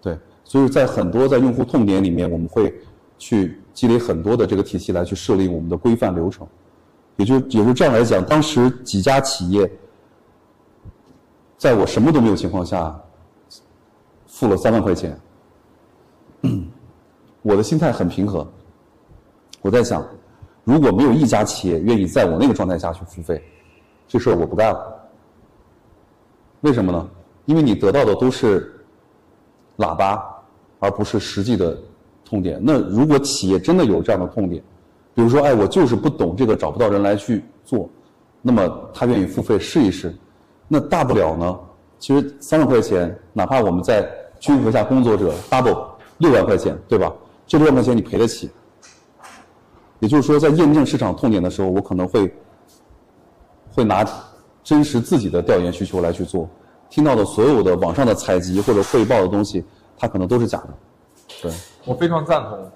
[0.00, 2.72] 对，所以在很多在用户痛点里面，我们会
[3.18, 6.46] 去积累很多的这个体系来去设立我们的规范流程。
[7.16, 9.70] 也就也就这样来讲，当时几家企业，
[11.56, 13.00] 在我什么都没有情况下，
[14.26, 15.18] 付了三万块钱，
[17.42, 18.46] 我的心态很平和。
[19.60, 20.06] 我在想，
[20.64, 23.42] 如果没有一家企业愿意在我那个状态下去付费，
[24.06, 24.93] 这事儿我不干了。
[26.64, 27.06] 为什么呢？
[27.44, 28.74] 因为你得到的都是
[29.76, 30.24] 喇叭，
[30.78, 31.78] 而不是实际的
[32.24, 32.58] 痛点。
[32.62, 34.62] 那如果企业真的有这样的痛点，
[35.14, 37.86] 比如说，哎，我就是不懂这个，找不到人来去做，
[38.40, 40.16] 那么他愿意付费试一试，
[40.66, 41.60] 那大不了呢，
[41.98, 44.08] 其实三万块钱，哪怕我们再
[44.40, 47.12] 均衡下工作者 double 六万块钱，对吧？
[47.46, 48.50] 这六万块钱你赔得起。
[50.00, 52.34] 也就是说，在验证市场痛点的时候，我可能会
[53.74, 54.02] 会拿
[54.64, 56.48] 真实自己的调研需求来去做，
[56.88, 59.62] 听到的所有的网上的采集或者汇报的东西，
[59.98, 60.68] 它可能都是假的。
[61.42, 61.52] 对，
[61.84, 62.70] 我非常赞同。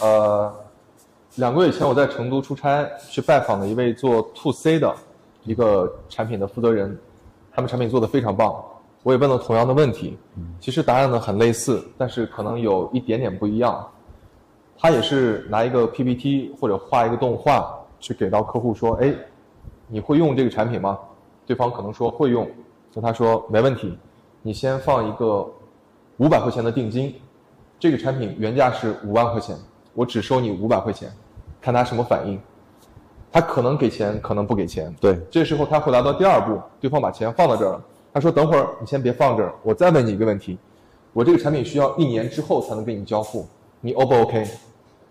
[0.00, 0.54] 呃，
[1.36, 4.94] 两个月以前我在成都出差，去拜访了一位做 to C 的
[5.44, 6.96] 一个产品的负责人，
[7.50, 8.54] 他们产品做的非常棒。
[9.02, 10.16] 我也问了同样的问题，
[10.60, 13.84] 其实答案呢很类似，但是可能有一点点不一样。
[14.78, 19.14] 他也是拿一个 PPT 或者画一个动画去给到客户说：“哎，
[19.88, 20.98] 你会用这个产品吗？”
[21.46, 22.48] 对方可能说会用，
[22.94, 23.98] 那他说没问题，
[24.42, 25.46] 你先放一个
[26.18, 27.14] 五百块钱的定金，
[27.78, 29.56] 这个产品原价是五万块钱，
[29.94, 31.10] 我只收你五百块钱，
[31.60, 32.40] 看他什么反应。
[33.34, 34.94] 他可能给钱，可能不给钱。
[35.00, 40.58] 对这时候他会来到第二步，对方把钱放到这儿了，他说等会儿你先别放这儿，我再问你一个问题，
[41.14, 43.46] 我这个产品需要一年之后才能给你交付，
[43.80, 44.46] 你 O 不 OK？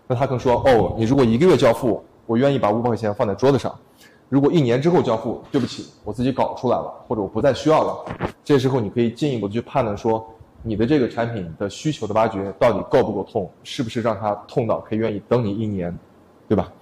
[0.06, 3.74] 那他更说哦，你如果一个月交付，我愿意把五百块钱放在桌子上。
[4.32, 8.16] 如果一年之后交付，对不起，我自己搞出来了，或者我不再需要了。
[8.42, 10.26] 这时候你可以进一步地去判断说，
[10.62, 15.94] 你的这个产品的需求的挖掘到底够不够痛，是不是让他痛到可以愿意等你一年，
[16.48, 16.72] 对吧？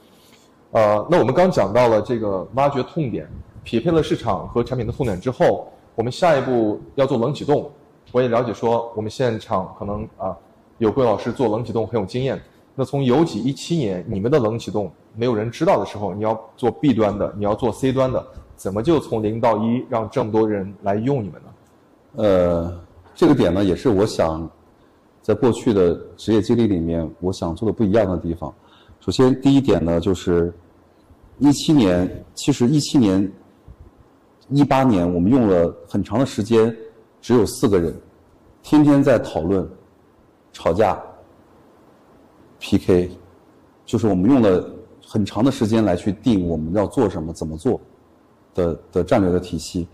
[0.71, 3.29] 呃，那我们刚讲到了这个挖掘痛点，
[3.65, 7.69] 匹配了市场和产品的痛点之后，我们下一步要做冷启动。
[8.13, 10.37] 我也了解说，我们现场可能啊，
[10.79, 12.41] 有贵老师做冷启动很有经验。
[12.81, 21.49] 那从有几一七年，你们的冷启动没有人知道的时候，你要做 B 端的，你要做 C 端的，怎么就从零到一让这么多人来用你们呢？
[22.17, 22.81] 呃，
[23.15, 24.49] 这个点呢，也是我想
[25.21, 28.51] 在过去的职业经历里面，我想做的不一样的地方。
[29.01, 30.51] 首先，第一点呢，就是
[31.37, 33.31] 一七年，其实一七年、
[34.49, 36.75] 一八年，我们用了很长的时间，
[37.21, 37.95] 只有四个人，
[38.63, 39.69] 天天在讨论、
[40.51, 40.99] 吵架、
[42.61, 43.11] PK，
[43.85, 44.71] 就是我们用了
[45.05, 47.81] 很长的时间来去定我们要做什么、怎么做
[48.55, 49.89] 的的战略的体系。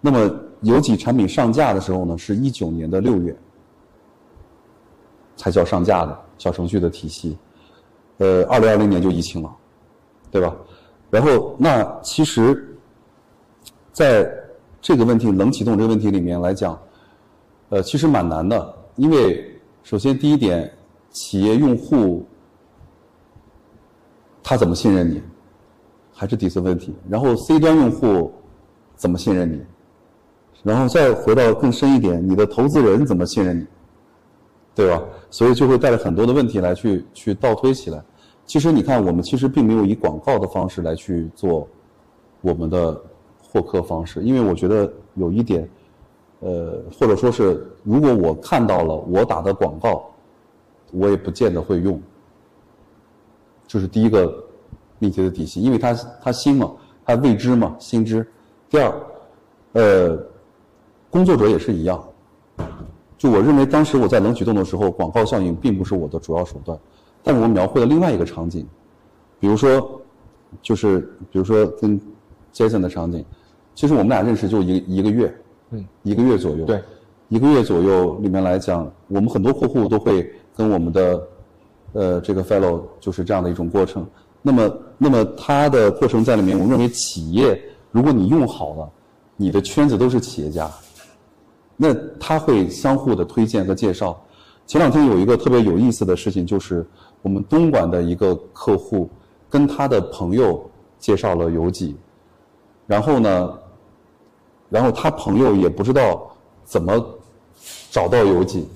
[0.00, 3.36] 那么有几产品上架的时候呢，是一九年的六月
[5.36, 7.38] 才叫上架的小程序的体系。
[8.18, 9.56] 呃，二零二零年就疫情了，
[10.30, 10.54] 对吧？
[11.10, 12.76] 然后那其实，
[13.92, 14.30] 在
[14.80, 16.78] 这个问题冷启动这个问题里面来讲，
[17.70, 20.70] 呃，其实蛮难的，因为首先第一点，
[21.10, 22.24] 企业用户
[24.42, 25.22] 他怎么信任你，
[26.12, 26.94] 还是底层问题。
[27.08, 28.32] 然后 C 端用户
[28.94, 29.62] 怎么信任你，
[30.62, 33.66] 然后再回到更深一点，你的投资人怎么信任你，
[34.74, 35.02] 对吧？
[35.30, 38.02] 所以就会带来很多的问题来去去倒推起来。
[38.46, 41.68] 其实你看，我们其实并没有以广告的方式来去做
[42.40, 42.98] 我们的
[43.42, 45.68] 获客方式，因为我觉得有一点，
[46.40, 50.10] 呃，或者说是如果我看到了我打的广告，
[50.92, 52.00] 我也不见得会用。
[53.66, 54.44] 这是第一个
[54.98, 56.72] 命题的底细，因为它它新嘛，
[57.04, 58.26] 它未知嘛，新知。
[58.70, 58.94] 第二，
[59.72, 60.18] 呃，
[61.10, 62.02] 工作者也是一样。
[63.16, 66.78] 就我认为，当时我在冷启动的时候，广告效应并不是我的主要手段，
[67.22, 68.66] 但是我描绘了另外一个场景，
[69.40, 70.00] 比如说，
[70.62, 72.00] 就是比如说跟
[72.52, 73.24] Jason 的场景，
[73.74, 75.34] 其实我们俩认识就一一个月，
[75.70, 76.80] 嗯，一个月左右，对，
[77.28, 81.22] 一个月左右里面来讲，我们很多客户都会跟我们的
[81.92, 84.04] 呃这个 fellow 就是这样的一种过程。
[84.42, 87.60] 那么，那么它的过程在里面，我认为企业
[87.92, 88.90] 如果你用好了，
[89.36, 90.68] 你的圈子都是企业家，
[91.76, 94.20] 那他会相互的推荐和介绍。
[94.66, 96.84] 前两天有一个特别有意思的事情，就是
[97.22, 99.08] 我们东莞的一个客户
[99.48, 100.68] 跟他的朋友
[100.98, 101.96] 介绍了有几，
[102.86, 103.58] 然后呢，
[104.68, 106.30] 然后他朋友也不知道
[106.64, 107.02] 怎么
[107.90, 108.68] 找到有几，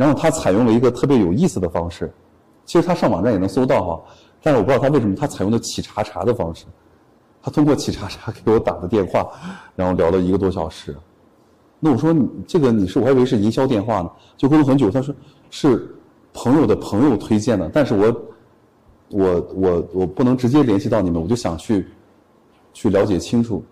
[0.00, 2.10] 然后他采用了一个特别有意思的方式，
[2.64, 4.02] 其实他上网站也能搜到哈，
[4.42, 6.64] 但是我不知道他为什么他采用的企查查的方式，
[7.42, 9.30] 他通过企查查给我打的电话，
[9.76, 10.96] 然后聊了一个多小时。
[11.78, 14.90] 那我说你这个你是我还以为是营销电话呢，就沟通很久。
[14.90, 15.14] 他说
[15.50, 15.94] 是
[16.32, 18.22] 朋友的朋友推荐的，但是我
[19.10, 21.86] 我我我不能直接联系到你们，我就想去
[22.72, 23.62] 去了解清楚，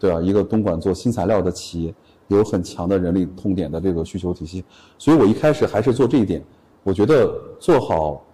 [0.00, 0.20] 对吧？
[0.20, 1.94] 一个东莞做新材料的企业，
[2.28, 4.64] 有很强的人力痛点的这个需求体系，
[4.98, 6.42] 所以我一开始还是做这一点。
[6.82, 8.24] 我觉得做好，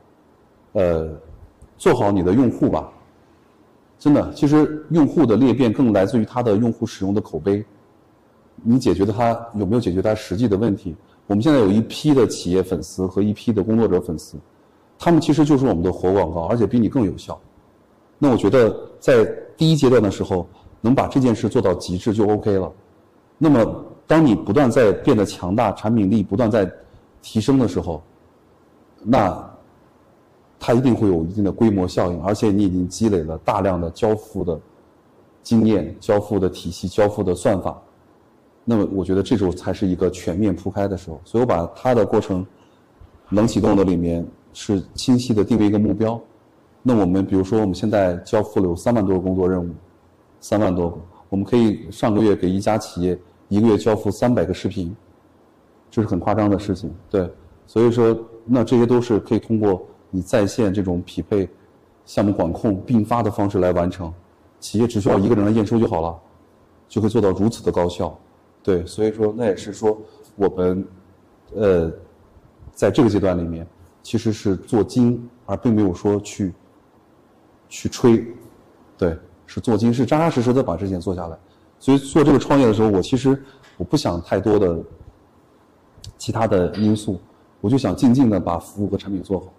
[0.73, 1.11] 呃，
[1.79, 2.93] 做好你的用户吧，
[3.99, 7.65] 真的，其实用户的裂变更来自于他的用户使用的口碑。
[8.63, 10.95] 你解决的他有没有解决他实际的问题？
[11.27, 14.37] 我们现在有一批的企业粉丝和一批的工作者粉丝，
[14.99, 17.41] 他们其实就是我们的活广告，而且比你更有效。
[18.19, 19.25] 那我觉得在
[19.57, 20.47] 第一阶段的时候，
[20.81, 22.71] 能把这件事做到极致就 OK 了。
[23.45, 26.71] 那么，当你不断在变得强大，产品力不断在
[27.21, 28.01] 提升的时候，
[29.03, 29.51] 那
[30.61, 34.61] 它一定会有一定的规模效应，而且你已经积累了大量的交付的
[35.43, 37.83] 经验、交付的体系、交付的算法。
[38.65, 42.47] 那么我觉得这时候才是一个全面铺开的时候，所以我把它的过程
[43.31, 46.21] 冷启动的里面是清晰的定位一个目标。
[46.81, 49.69] 那我们比如说我们现在交付了有三万多个工作任务，
[50.41, 50.97] 三万多个，
[51.29, 53.19] 我们可以上个月给一家企业
[53.53, 54.97] 一个月交付三百个视频，
[55.91, 57.31] 这是很夸张的事情，对。
[57.67, 61.47] 所以说，那这些都是可以通过你在线这种匹配、
[62.07, 64.11] 项目管控并发的方式来完成，
[64.59, 66.19] 企业只需要一个人来验收就好了，
[66.89, 68.19] 就会做到如此的高效。
[68.63, 70.01] 对，所以说那也是说
[70.35, 70.89] 我们，
[71.55, 71.93] 呃，
[72.73, 73.67] 在这个阶段里面，
[74.03, 76.55] 其实是做精，而并没有说去
[77.69, 78.27] 去吹，
[78.97, 81.39] 对，是做精，是扎扎实实的把这件做下来。
[81.83, 83.37] 所以做这个创业的时候，我其实
[83.77, 84.81] 我不想太多的
[86.17, 87.21] 其他的因素，
[87.61, 89.53] 我就想静静的把服务和产品做好。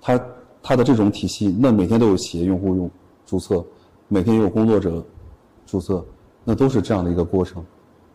[0.00, 0.18] 它
[0.62, 2.90] 它的这种体系，那每天都有企业用户用
[3.26, 3.62] 注册，
[4.08, 5.04] 每天也有工作者
[5.66, 6.02] 注册，
[6.44, 7.62] 那都是这样的一个过程。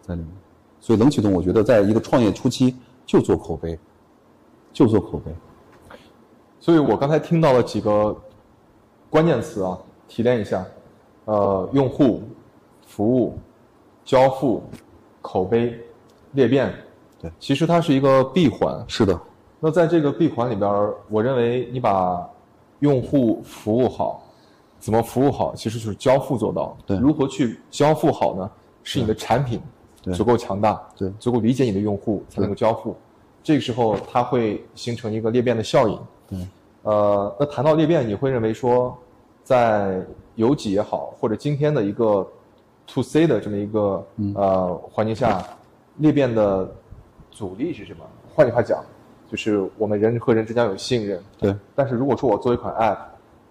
[0.01, 0.31] 在里面，
[0.79, 3.77] 所以冷启动，我觉得在一个创业初期就做口碑，
[4.73, 5.31] 就做口碑。
[6.59, 8.19] 所以我刚才听到了几个
[9.07, 9.77] 关键词啊，
[10.07, 10.65] 提炼一下，
[11.25, 12.23] 呃，用户、
[12.95, 13.37] 服务、
[14.05, 14.63] 交付、
[15.21, 15.77] 口碑、
[16.31, 16.73] 裂变。
[17.19, 18.81] 对，其实它是一个闭环。
[18.87, 19.19] 是的，
[19.59, 22.25] 那在这个闭环里边儿，我认为你把
[22.79, 24.23] 用户服务好，
[24.79, 26.77] 怎么服务好，其实就是交付做到。
[26.85, 28.49] 对如何去交付好呢？
[28.81, 29.59] 是你的产品
[30.01, 32.95] 对足够强大，对足够理解你的用户，才能够交付。
[33.43, 35.99] 这个时候，它会形成一个裂变的效应。
[36.29, 36.39] 对，
[36.83, 38.97] 呃，那谈到裂变，你会认为说，
[39.43, 40.01] 在
[40.35, 42.25] 有几也好，或者今天的一个
[42.87, 45.43] to C 的这么一个、嗯呃环境下，
[45.97, 46.69] 裂变的
[47.31, 47.99] 阻力是什么？
[48.33, 48.83] 换句话讲，
[49.29, 51.21] 就是我们人和人之间有信任。
[51.37, 52.97] 对，但是如果说我做一款 App，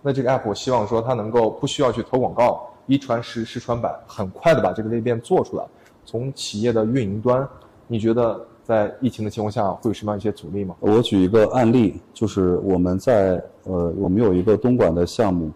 [0.02, 5.64] 那这个 App 我希望说它能够不需要去投广告，一传十，十传百，很快的把这个裂变做出来。
[6.04, 7.48] 从企业的运营端，
[7.86, 10.76] 你觉得在疫情的情况下会有什么样一些阻力吗？
[10.80, 15.50] 我举一个案例，就是我们在呃，我们有一个东莞的项目，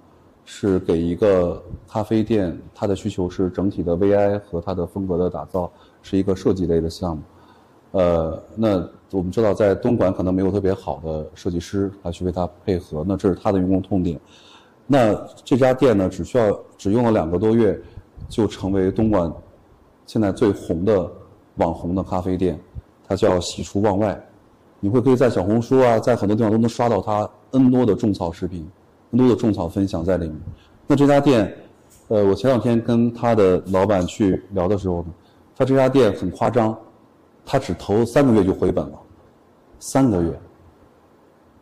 [0.51, 5.71] 是给一个咖啡店，它的需求是整体的 VI 和它的风格的打造，
[6.01, 7.23] 是一个设计类的项目。
[7.91, 14.19] 呃，那我们知道在东莞可能没有特别好的设计师来去为它配合，那这是它的员工痛点。
[14.87, 17.79] 那这家店呢，只需要只用了两个多月，
[18.27, 19.31] 就成为东莞
[20.07, 21.13] 现在最红的
[21.57, 22.59] 网红的咖啡店，
[23.07, 24.19] 它叫喜出望外。
[24.81, 28.67] 你会可以在小红书啊，在很多地方都能刷到它 N 多的种草视频
[29.11, 30.37] 更多的种草分享在里面。
[30.87, 31.57] 那这家店，
[32.09, 35.09] 呃，我前两天跟他的老板去聊的时候呢，
[35.57, 36.77] 他这家店很夸张，
[37.45, 38.99] 他只投三个月就回本了，
[39.79, 40.39] 三个月，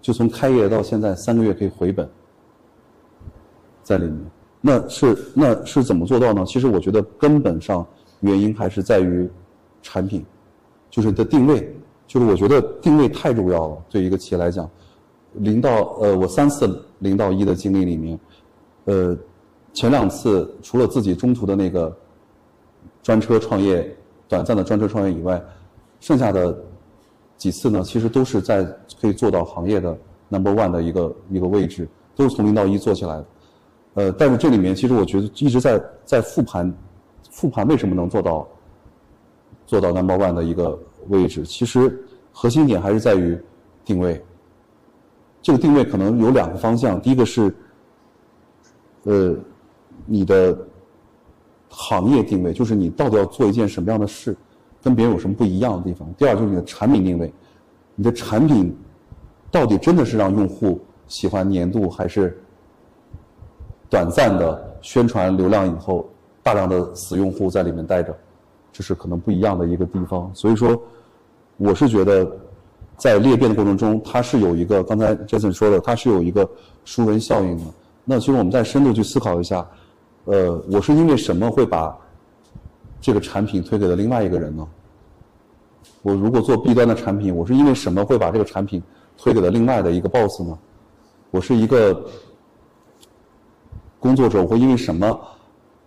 [0.01, 2.09] 就从开业到现在三个月可以回本，
[3.83, 4.19] 在里面。
[4.61, 6.45] 那是那是怎么做到呢？
[6.47, 7.87] 其实我觉得根本上
[8.21, 9.29] 原因还是在于
[9.83, 10.25] 产品，
[10.91, 11.73] 就是你的定位。
[12.09, 14.71] 就是我觉得定位太重要了，对一个企业来讲，
[15.39, 18.19] 零到呃，我三次零到一的经历里面，
[18.85, 19.17] 呃，
[19.73, 21.95] 前两次除了自己中途的那个
[23.03, 23.95] 专车创业、
[24.29, 25.43] 短暂的专车创业以外，
[26.01, 26.57] 剩下的
[27.37, 28.65] 几次呢，其实都是在
[29.01, 29.97] 可以做到行业的
[30.29, 33.27] number one 的一个一个位置，都是从零到一做起来的。
[33.95, 36.73] 呃，但是这里面其实我觉得一直在在复盘，
[37.31, 38.47] 复盘为什么能做到
[39.67, 40.79] 做到 number one 的一个
[41.09, 43.39] 位置，其实核心点还是在于
[43.85, 44.23] 定位。
[45.47, 47.55] 这个定位可能有两个方向，第一个是，
[49.05, 49.33] 呃，
[50.05, 50.59] 你的
[51.69, 54.37] 行业定位，就是你到底要做一件什么样的事，
[54.83, 56.13] 跟别人有什么不一样的地方。
[56.15, 57.33] 第二就是你的产品定位，
[57.95, 58.77] 你的产品
[59.49, 62.43] 到底真的是让用户喜欢粘度，还是
[63.89, 66.11] 短暂的宣传流量以后，
[66.43, 68.13] 大量的死用户在里面待着，
[68.73, 70.29] 这是可能不一样的一个地方。
[70.35, 70.77] 所以说，
[71.57, 72.37] 我是觉得，
[72.97, 76.49] 在裂变的过程中，它是有一个刚才 Jason 说的，它是有一个
[76.85, 77.65] 熟人效应的。
[78.05, 79.67] 那其实我们再深度去思考一下，
[80.25, 81.97] 呃，我是因为什么会把
[83.01, 84.67] 这个产品推给了另外一个人呢？
[86.03, 88.83] 我如果做 B 端的产品，我是因为什么会把这个产品
[89.19, 90.57] 推给了另外的一个 boss 呢？
[91.33, 92.05] 我是一个
[93.99, 95.19] 工作者，我会因为什么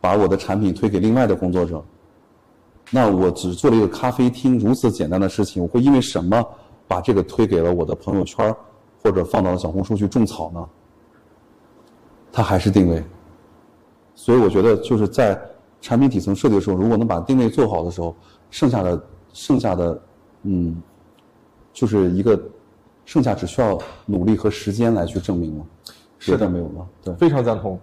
[0.01, 1.84] 把我的产品推给另外的工作者？
[2.91, 6.45] 那我只做了一个咖啡厅如此简单的事情，我会因为什么
[6.90, 8.54] 把这个推给了我的朋友圈
[9.04, 10.70] 或者放到了小红书去种草呢？
[12.32, 13.04] 它还是定位。
[14.16, 15.40] 所以我觉得就是在
[15.80, 18.16] 产品底层设计的时候，如果能把定位做好的时候，
[18.50, 19.02] 剩下的
[19.34, 20.02] 剩下的，
[20.44, 20.82] 嗯，
[21.72, 22.42] 就是一个
[23.06, 23.78] 剩下只需要
[24.08, 25.66] 努力和时间来去证明了，
[26.18, 26.88] 是的没有吗。
[27.04, 27.80] 对，非常赞同。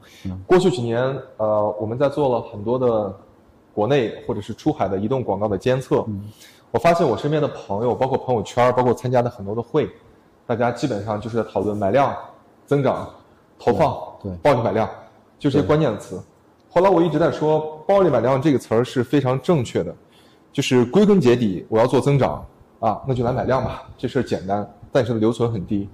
[0.47, 1.01] 过去几年，
[1.37, 3.17] 呃，我们在做了很多的
[3.73, 6.05] 国内或者是出海的移动广告的监测。
[6.71, 9.89] 我发现我身边的朋友，包括朋友圈，包括参加的很多的会，
[10.47, 12.15] 大家基本上就是在讨论买量、
[12.67, 13.09] 增长、
[13.59, 14.89] 投放、对对暴力买量，
[15.39, 16.23] 就这些关键词。
[16.69, 19.95] 后来我一直在说，暴力买量这个词儿是非常正确的，
[20.53, 22.45] 就是归根结底，我要做增长
[22.81, 25.89] 啊，那就来买量吧，这事儿简单，但是留存很低。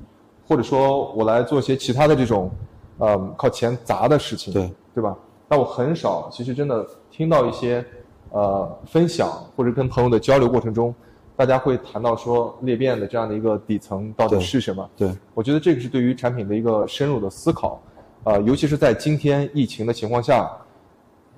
[0.48, 2.50] 或者说我来做一些其他的这种，
[2.98, 5.16] 呃，靠钱砸的事情，对对吧？
[5.48, 7.84] 但我很少，其实真的听到一些，
[8.32, 10.94] 呃，分享或者跟朋友的交流过程中，
[11.36, 14.88] 大家会谈到说裂变的这样的一个底层到底是什么？
[14.96, 17.80] 对，我觉得这个是对于产品的一个深入的思考，
[18.24, 20.50] 呃，尤其是在今天疫情的情况下，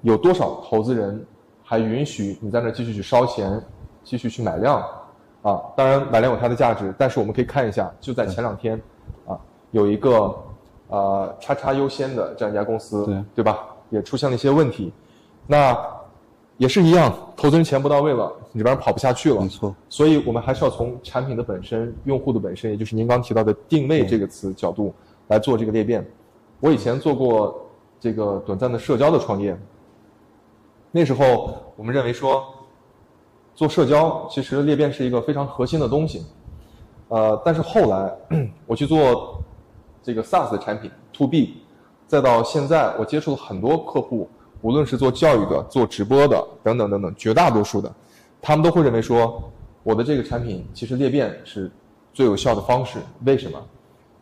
[0.02, 1.24] 有多少投资人
[1.64, 3.60] 还允许你在那继续去烧钱，
[4.04, 4.80] 继续去买量？
[5.42, 8.80] 啊，当然买量有它的价值，但是我们可以看一下，就在前两天，
[9.26, 9.36] 啊，
[9.72, 10.34] 有一个
[10.88, 13.66] 呃叉叉优先的这样一家公司，对对吧？
[13.90, 14.92] 也出现了一些问题，
[15.46, 15.76] 那
[16.56, 19.74] 也是一样，投资人钱不到位了，你这边跑不下去了，没错。
[19.88, 24.94] 所以我们还是要从产品的本身、用户的本身，也就是您刚提到的定位这个词角度
[25.28, 26.06] 来做这个裂变。
[26.60, 29.58] 我以前做过这个短暂的社交的创业，
[30.92, 32.44] 那时候我们认为说，
[33.54, 36.24] 做社交其实裂变是一个非常核心的东西，
[37.08, 38.16] 呃，但是后来
[38.66, 39.42] 我去做
[40.02, 41.62] 这个 SaaS 的产品 To B，
[42.06, 44.28] 再到现在我接触了很多客户，
[44.64, 47.94] 无论是做教育的、做直播的等等等等，绝大多数的，
[48.40, 49.52] 他们都会认为说，
[49.82, 51.70] 我的这个产品其实裂变是
[52.14, 52.98] 最有效的方式。
[53.26, 53.62] 为什么？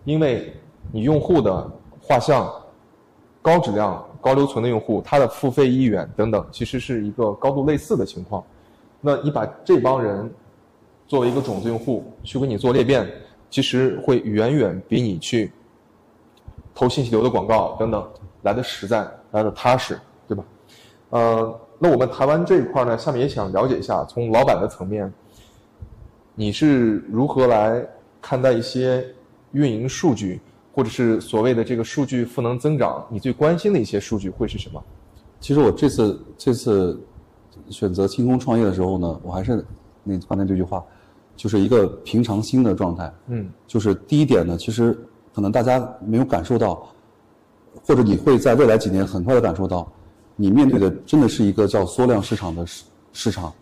[0.03, 0.53] 因为
[0.91, 1.71] 你用户的
[2.01, 2.53] 画像、
[3.41, 8.43] 高质量、高留存的用户，他的付费意愿等等，其实是一个高度类似的情况。
[9.01, 10.29] 那你把这帮人
[11.07, 13.09] 作为一个种子用户去给你做裂变，
[13.49, 15.53] 其实会远远比你去
[16.75, 18.05] 投信息流的广告等等
[18.43, 19.97] 来的实在，来的踏实，
[20.29, 20.45] 对吧？
[21.11, 25.13] 呃，那我们谈完这一块呢，下面也想了解一下，从老板的层面，
[26.35, 27.87] 你是如何来
[28.21, 29.05] 看待一些
[29.53, 30.41] 运营数据，
[30.75, 33.05] 或者是所谓的这个数据赋能增长？
[33.11, 34.83] 你最关心的一些数据会是什么？
[35.39, 36.99] 其实我这次这次
[37.69, 39.65] 选择清空创业的时候呢，我还是
[40.05, 40.83] 那刚才这句话，
[41.37, 43.13] 就是一个平常心的状态。
[43.27, 44.99] 嗯，就是第一点呢，其实
[45.35, 46.89] 可能大家没有感受到，
[47.85, 49.93] 或者你会在未来几年很快的感受到，
[50.43, 52.83] 你面对的真的是一个叫缩量市场的市
[53.13, 53.53] 市场，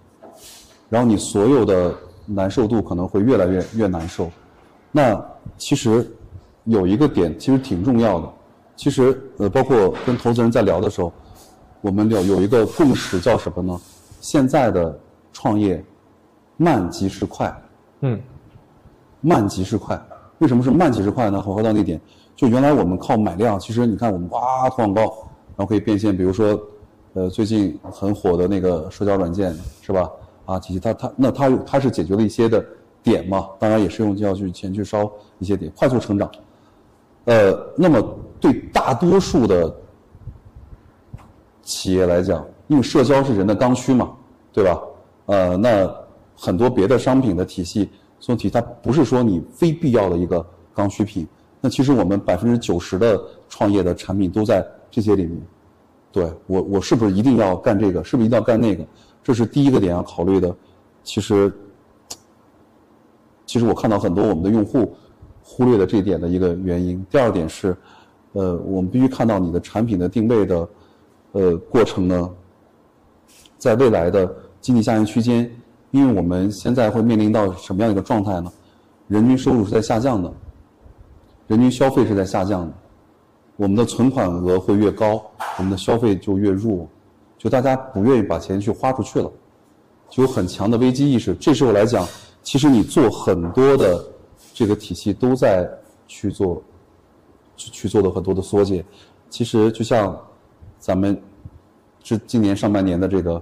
[0.88, 4.30] 然后你所有的难受度可能会越来越越难受。
[4.90, 5.22] 那
[5.58, 6.10] 其实
[6.64, 8.32] 有一个点其实挺重要的，
[8.76, 11.12] 其实呃，包括跟投资人在聊的时候，
[11.82, 13.78] 我们有有一个共识叫什么呢？
[14.22, 14.98] 现在的
[15.34, 15.84] 创业
[16.56, 17.54] 慢即是快，
[18.00, 18.18] 嗯
[19.20, 20.02] 慢即是快。
[20.38, 21.44] 为什么是慢即是快呢？
[21.46, 22.00] 我回到那点，
[22.34, 25.10] 就原来我们靠买量，其实你看我们哇投广告，然
[25.60, 26.58] 然后可以变现，比如说，
[27.12, 30.10] 呃，最近很火的那个社交软件是吧？
[30.46, 32.64] 啊，其实它它那它它是解决了一些的
[33.02, 36.30] 点嘛，当然也是用要去钱去烧一些点，快速成长。
[37.26, 38.02] 呃，那么
[38.40, 39.70] 对大多数的
[41.62, 44.12] 企业来讲，因为社交是人的刚需嘛，
[44.54, 44.80] 对吧？
[45.26, 45.94] 呃，那
[46.38, 50.42] 很多别的商品的体系，总体它不是说你非必要的一个
[50.74, 51.28] 刚需品。
[51.60, 55.40] 那其实我们百分之九十的创业的产品都在这些里面。
[56.12, 58.02] 对我，我是不是一定要干这个？
[58.02, 58.84] 是不是一定要干那个？
[59.22, 60.54] 这是第一个点要考虑的。
[61.04, 61.52] 其实，
[63.46, 64.92] 其实我看到很多我们的用户
[65.42, 67.04] 忽略了这一点的一个原因。
[67.08, 67.76] 第二点是，
[68.32, 70.68] 呃，我们必须看到你的产品的定位的，
[71.32, 72.30] 呃，过程呢，
[73.56, 75.50] 在未来的经济下行区间，
[75.90, 78.52] 因为我们现在会面临到什么样一个状态呢？
[79.06, 80.32] 人均收入是在下降的，
[81.46, 82.72] 人均消费是在下降的，
[83.60, 85.22] 我们的存款额会越高，
[85.58, 86.88] 我们的消费就越弱，
[87.36, 89.30] 就大家不愿意把钱去花出去了，
[90.08, 91.34] 就有很强的危机意识。
[91.34, 92.08] 这时候来讲，
[92.42, 94.02] 其实你做很多的
[94.54, 95.70] 这个体系都在
[96.06, 96.62] 去做，
[97.54, 98.82] 去去做的很多的缩减。
[99.28, 100.18] 其实就像
[100.78, 101.20] 咱们
[102.02, 103.38] 是今年上半年的这个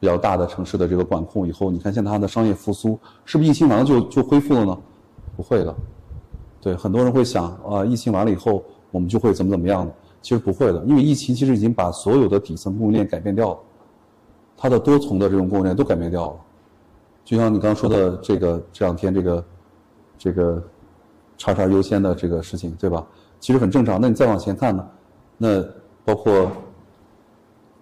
[0.00, 4.76] 比较大的城市的这个管控以后，你看现在它的商业复苏，是不是疫情完了就就恢复了呢？
[5.36, 5.72] 不会的。
[6.60, 9.92] 对，很多人会想啊，疫情完了以后我们就会怎么怎么样的？
[10.22, 13.58] 其实不会的，因为疫情其实已经把所有的底层供应链改变掉了，
[14.56, 16.36] 它的多重的这种供应链都改变掉了。
[17.24, 19.44] 就像你刚刚说的这个这两天这个
[20.18, 20.62] 这个
[21.38, 23.06] 叉叉优先的这个事情，对吧？
[23.38, 23.98] 其实很正常。
[23.98, 24.86] 那你再往前看呢？
[25.38, 25.64] 那
[26.04, 26.50] 包括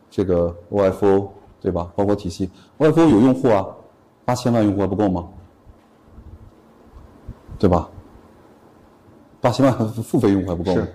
[0.08, 1.28] 这个 OFO
[1.60, 1.90] 对吧？
[1.96, 2.48] 包括体系
[2.78, 3.66] ，OFO 有用户啊，
[4.24, 5.26] 八千万用户还不够吗？
[7.58, 7.90] 对吧？
[9.48, 10.82] 八千万付费用户还不够吗？
[10.82, 10.94] 是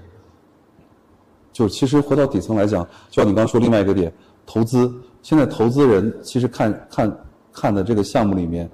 [1.52, 4.14] 就其实回到底层来讲，就像你刚刚说另外一个点，
[4.46, 4.94] 投资。
[5.24, 8.70] 现在投资人其实看看看的这个项目里面，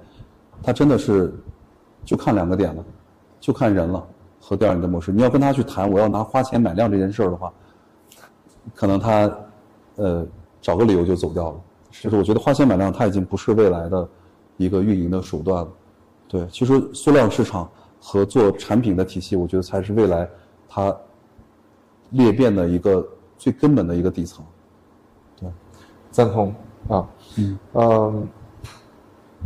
[0.62, 1.32] 他真的是
[2.04, 2.84] 就看两个点了，
[3.40, 4.06] 就看人了
[4.38, 5.12] 和第二你的模式。
[5.12, 7.50] 你要跟他去谈我要拿花钱买量这件事儿的话，
[8.74, 9.34] 可能他
[9.96, 10.26] 呃
[10.60, 11.60] 找个理由就走掉了。
[11.90, 14.06] 就是我觉得花钱买量它已经不是未来的
[14.58, 15.68] 一个运营的手段了。
[16.28, 17.70] 对，其实塑料市场
[18.00, 20.28] 和做产品的体系，我觉得才是未来
[20.68, 20.96] 它
[22.10, 24.44] 裂变的一个最根本的一个底层。
[25.38, 25.48] 对
[26.10, 26.54] 赞同
[26.88, 28.28] 啊，嗯嗯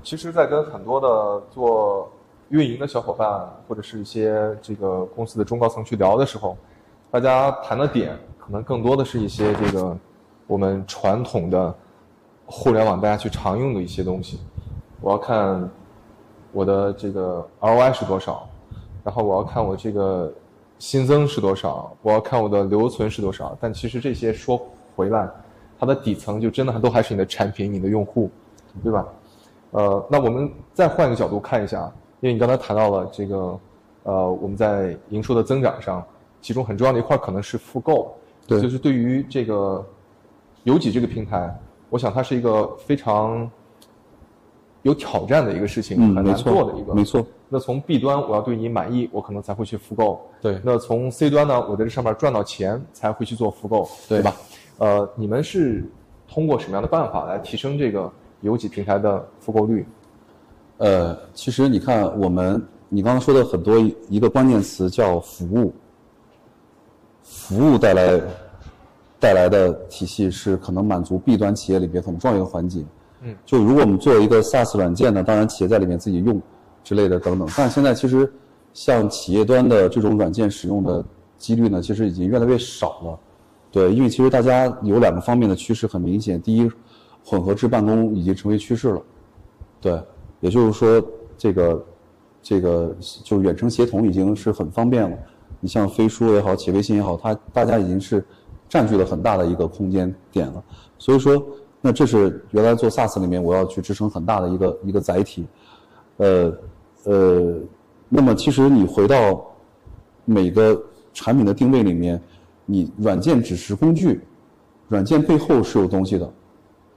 [0.02, 2.10] 其实，在跟很多的做
[2.50, 6.56] 运营的小伙伴，或者是一些这个公司的中高层去聊的时候，
[7.10, 9.96] 大家谈的点可能更多的是一些这个
[10.46, 11.74] 我们传统的
[12.44, 14.40] 互联网大家去常用的一些东西。
[15.00, 15.68] 我要看
[16.54, 18.48] 我的这个 ROI 是多少，
[19.02, 20.32] 然后我要看我这个
[20.78, 23.54] 新增是多少，我要看我的留存是多少。
[23.60, 24.60] 但其实这些说
[24.94, 25.28] 回来，
[25.78, 28.30] 它的底层就真的都还是你的产品、你的用户，
[28.82, 29.06] 对吧？
[29.72, 33.58] 呃，那我们再换一个角度看一下，因为你刚才谈到了这个，
[34.04, 36.04] 呃，我们在营收的增长上，
[36.40, 38.14] 其中很重要的一块可能是复购，
[38.46, 39.84] 对就是对于这个
[40.62, 41.52] 有几这个平台，
[41.90, 43.50] 我想它是一个非常
[44.84, 46.94] 有挑战的一个事情，嗯，很难做的一个。
[46.94, 47.26] 没错。
[47.48, 50.20] 那从 B 端我要对你满意，我可能才会去复购。
[50.40, 54.34] 对那从 C 端呢，我在这上面赚到钱才会去做复购，对吧？
[54.78, 55.84] 呃，你们是
[56.28, 58.10] 通过什么样的办法来提升这个
[58.40, 59.86] 有几平台的复购率？
[60.78, 65.72] 呃，其实你看，我们你刚刚说的很多一一个关键词叫服务，
[67.22, 68.20] 服务带来
[69.18, 72.84] 带来的体系是可能满足 B 端企业里边很重要一个环节。
[73.44, 76.40] 就如果我们做一个 SaaS 软件呢，当然企业在里面自己用
[76.82, 78.30] 之类的等等，但现在其实
[78.72, 81.04] 像企业端的这种软件使用的
[81.38, 83.18] 几率呢，其实已经越来越少了。
[83.70, 86.70] 对，因为其实大家有两个方面的趋势很明显，第一，
[87.24, 89.02] 混合制办公已经成为趋势了。
[89.80, 90.00] 对，
[90.40, 91.02] 也就是说，
[91.36, 91.84] 这个
[92.40, 92.94] 这个
[93.24, 95.16] 就远程协同已经是很方便了。
[95.60, 98.24] 你像飞书也好，企业微信也好，它大家已经是
[98.68, 100.62] 占据了很大的一个空间点了。
[100.98, 101.42] 所以说，
[101.86, 105.46] 那这是原来做 SaaS 里面我要去支撑很大的一个一个载体。
[106.16, 106.50] 呃
[107.04, 107.54] 呃，
[108.08, 109.44] 那么其实你回到
[110.24, 110.82] 每个
[111.12, 112.18] 产品的定位里面，
[112.64, 114.22] 你软件只是工具，
[114.88, 116.32] 软件背后是有东西的，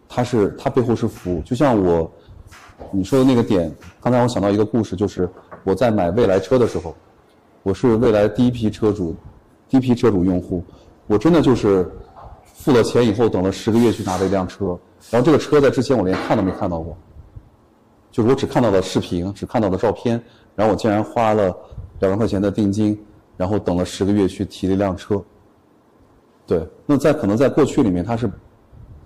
[0.07, 1.41] 它是它背后是服务。
[1.41, 2.09] 就像我
[2.89, 3.69] 你说的那个点，
[3.99, 5.29] 刚才我想到一个故事，就是
[5.65, 6.95] 我在买未来车的时候，
[7.61, 9.13] 我是未来第一批车主，
[9.67, 10.63] 第一批车主用户，
[11.07, 11.91] 我真的就是
[12.57, 14.77] 付了钱以后，等了十个月去拿了一辆车，
[15.11, 16.97] 然后这个车在之前我连看都没看到过，
[18.11, 20.21] 就是我只看到了视频，只看到了照片，
[20.55, 21.55] 然后我竟然花了
[21.99, 22.99] 两万块钱的定金，
[23.37, 25.23] 然后等了十个月去提了一辆车。
[26.45, 28.29] 对，那在可能在过去里面它是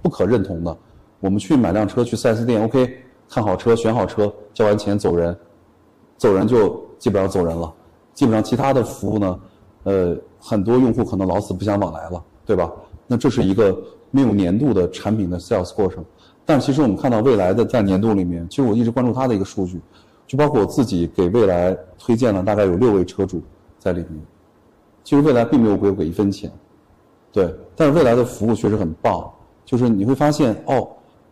[0.02, 0.76] 不可认同的。
[1.20, 2.97] 我们去买辆车去 4S 店，OK，
[3.30, 5.38] 看好车，选好车，交完钱走人，
[6.18, 7.72] 走人就基本上走人了。
[8.14, 9.39] 基本上其他的服务呢，
[9.84, 12.72] 呃，很多用户可能老死不相往来了，对吧？
[13.12, 13.78] 那这是一个
[14.09, 16.01] 没有年度的产品的 sales 过程。
[16.45, 19.82] 但其实我们看到未来的在年度里面，其实我一直关注它的一个数据，
[20.26, 23.41] 就包括我自己给未来推荐了大概有六位车主
[23.78, 24.22] 在里面。
[25.03, 26.49] 其实未来并没有给我给一分钱，
[27.34, 29.30] 对，但是未来的服务确实很棒，
[29.66, 30.88] 就是你会发现哦，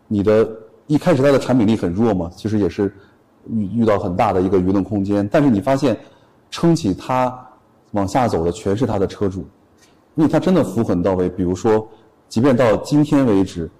[0.10, 0.50] 你的
[0.88, 2.94] 一开始它的产品力很弱嘛，其实也是
[3.50, 5.98] 遇遇到很大的一个舆论空间，但是你发现
[6.52, 7.34] 撑起它
[7.92, 9.46] 往下走的全是它的车主，
[10.20, 11.30] 因为它真的服务很到位。
[11.30, 11.88] 比如说，
[12.28, 13.72] 即便到今天为止，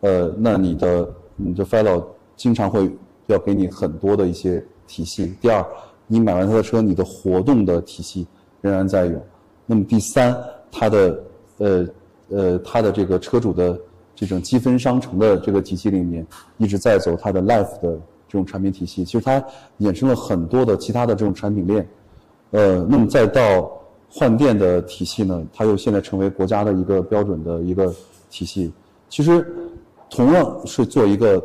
[0.00, 2.90] 呃，那你的你的 fellow 经常会
[3.26, 5.32] 要给你很多的一些体系。
[5.40, 5.64] 第二，
[6.08, 8.26] 你买完他的车，你的活动的体系
[8.60, 9.24] 仍然在有。
[9.66, 10.36] 那么第三，
[10.68, 11.24] 它的
[11.58, 11.86] 呃
[12.28, 13.78] 呃它的这个车主的
[14.16, 16.26] 这种积分商城的这个体系里面，
[16.58, 17.92] 一直在走它的 life 的
[18.26, 19.04] 这种产品体系。
[19.04, 19.40] 其实它
[19.78, 21.88] 衍生了很多的其他的这种产品链。
[22.50, 23.70] 呃，那么再到
[24.16, 27.92] 换电的体系呢，它又现在成为国家的一个标准的一个
[28.30, 28.72] 体系。
[29.08, 29.44] 其实
[30.08, 31.44] 同样是做一个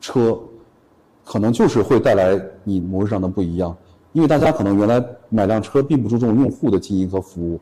[0.00, 0.36] 车，
[1.24, 3.76] 可能就是会带来你模式上的不一样。
[4.12, 7.60] 因为大家可能原来买辆车并不注重用户的经营和服务，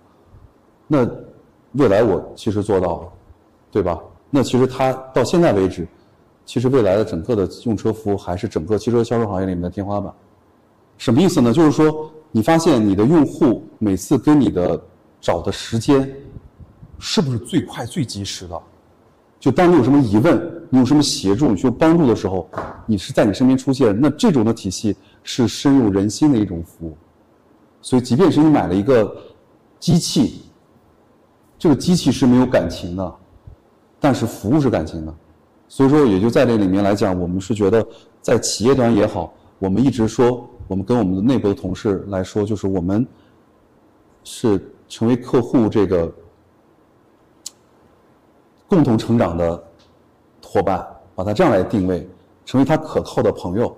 [0.87, 1.07] 那
[1.73, 3.09] 未来我其实做到了，
[3.71, 4.01] 对吧？
[4.31, 5.87] 那其实它到现在为止，
[6.47, 10.11] 其实未来的整个的用车服务还是整个汽车销售行业里面的天花板。
[10.97, 11.53] 什么意思呢？
[11.53, 14.79] 就是说，你发现你的用户每次跟你的
[15.23, 16.15] 找的时间，
[16.99, 18.63] 是不是最快最及时的？
[19.41, 22.47] 就当你有什么疑问，你有什么协助，你需要帮助的时候，
[22.85, 23.99] 你是在你身边出现。
[23.99, 26.95] 那这种的体系是深入人心的一种服务。
[27.81, 29.17] 所以，即便是你买了一个
[29.81, 30.43] 机器，
[31.59, 33.15] 这个机器是没有感情的，
[33.99, 35.15] 但是服务是感情的。
[35.69, 37.83] 所以说，也就在这里面来讲，我们是觉得
[38.21, 43.07] 在企业端也好，我们一直说，我们跟我们的内部的同事来说，就是我们
[44.25, 46.13] 是成为客户这个
[48.67, 49.63] 共同成长的
[50.43, 52.09] 伙伴，把它这样来定位，
[52.45, 53.77] 成为他可靠的朋友，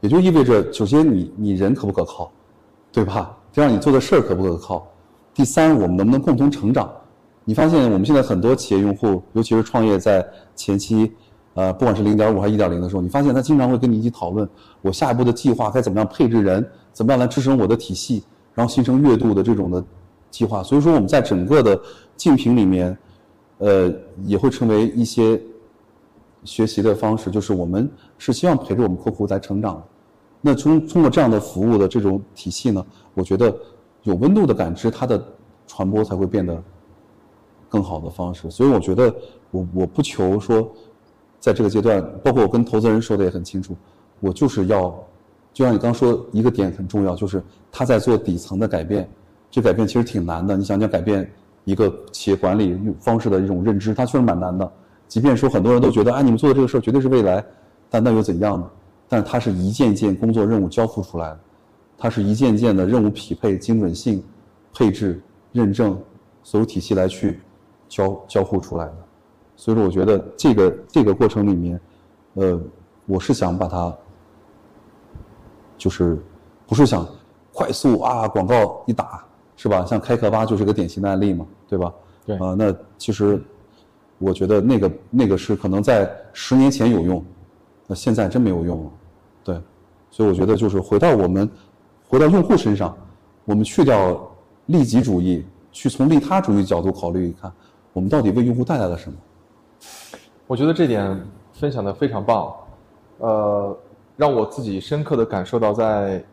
[0.00, 2.30] 也就意味着，首先你你人可不可靠，
[2.92, 3.36] 对吧？
[3.52, 4.86] 第二，你做的事儿可不可靠？
[5.32, 6.90] 第三，我们能不能共同成长？
[7.44, 11.12] 你发现我们现在很多企业用户，尤其是创业在前期，
[11.56, 14.46] 呃，不管是零点五还是一点零的时候，你发现他经常会跟你一起讨论
[14.82, 18.22] 我下一步的计划该怎么样配置人，怎么样来支撑我的体系，
[18.54, 19.82] 然后形成月度的这种的
[20.30, 20.62] 计划。
[20.62, 21.80] 所以说我们在整个的
[22.14, 22.96] 竞品里面，
[23.56, 23.90] 呃，
[24.26, 25.40] 也会成为一些
[26.44, 29.82] 学习的方式，就是我们是希望陪着我们客户在成长。
[30.42, 32.84] 那通通过这样的服务的这种体系呢，
[33.14, 33.56] 我觉得
[34.02, 35.24] 有温度的感知，它的
[35.66, 36.62] 传播才会变得
[37.70, 38.50] 更好的方式。
[38.50, 39.12] 所以我觉得
[39.50, 40.70] 我我不求说，
[41.46, 43.76] 在这个阶段，包括我跟投资人说的也很清楚，
[44.18, 44.92] 我就是要，
[45.52, 47.40] 就像你刚说一个点很重要，就是
[47.70, 49.08] 他在做底层的改变，
[49.48, 50.56] 这改变其实挺难的。
[50.56, 51.30] 你想想改变
[51.62, 54.68] 一个企业管理方式的一种认知，它确实蛮难的。
[55.06, 57.44] 即便说很多人都觉得，哎，你们做的这个事儿绝对是未来，
[57.88, 58.68] 但那又怎样呢？
[59.08, 61.38] 但它是一件件工作任务交付出来的，
[61.96, 64.20] 它是一件件的任务匹配、精准性、
[64.74, 65.22] 配置、
[65.52, 65.96] 认证，
[66.42, 67.38] 所有体系来去
[67.88, 68.96] 交交互出来的。
[69.56, 71.80] 所以说，我觉得这个这个过程里面，
[72.34, 72.60] 呃，
[73.06, 73.92] 我是想把它，
[75.78, 76.18] 就是
[76.66, 77.08] 不是想
[77.52, 79.24] 快速啊广告一打
[79.56, 79.84] 是吧？
[79.86, 81.92] 像开课吧就是个典型的案例嘛，对吧？
[82.26, 83.42] 对啊、那其实
[84.18, 87.24] 我觉得那个那个是可能在十年前有用，
[87.86, 88.90] 那现在真没有用了，
[89.44, 89.60] 对，
[90.10, 91.48] 所以我觉得就是回到我们，
[92.08, 92.94] 回到用户身上，
[93.44, 94.20] 我们去掉
[94.66, 97.50] 利己主义，去从利他主义角度考虑一看，
[97.92, 99.16] 我们到底为用户带来了什么？
[100.46, 101.20] 我觉得这点
[101.52, 102.54] 分享的非常棒，
[103.18, 103.76] 呃，
[104.16, 106.24] 让我自己深刻的感受到，在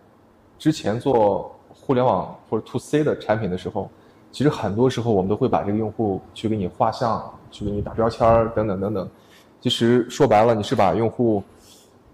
[0.60, 3.90] 之前做互联网或者 to C 的产品的时候，
[4.32, 9.10] 其实很多时候我们都会把这个用户去给你画像，去给你打标签儿等等等等。
[9.60, 11.42] 其实说白了，你是把用户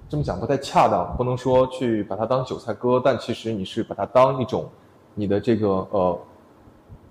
[0.07, 4.69] 这么讲不太恰当，不能说去把它当韭菜割，但其实你是把它当一种
[5.15, 6.19] 你的这个呃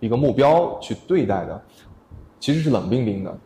[0.00, 1.60] 一个目标去对待的，
[2.40, 3.36] 其实是冷冰冰的。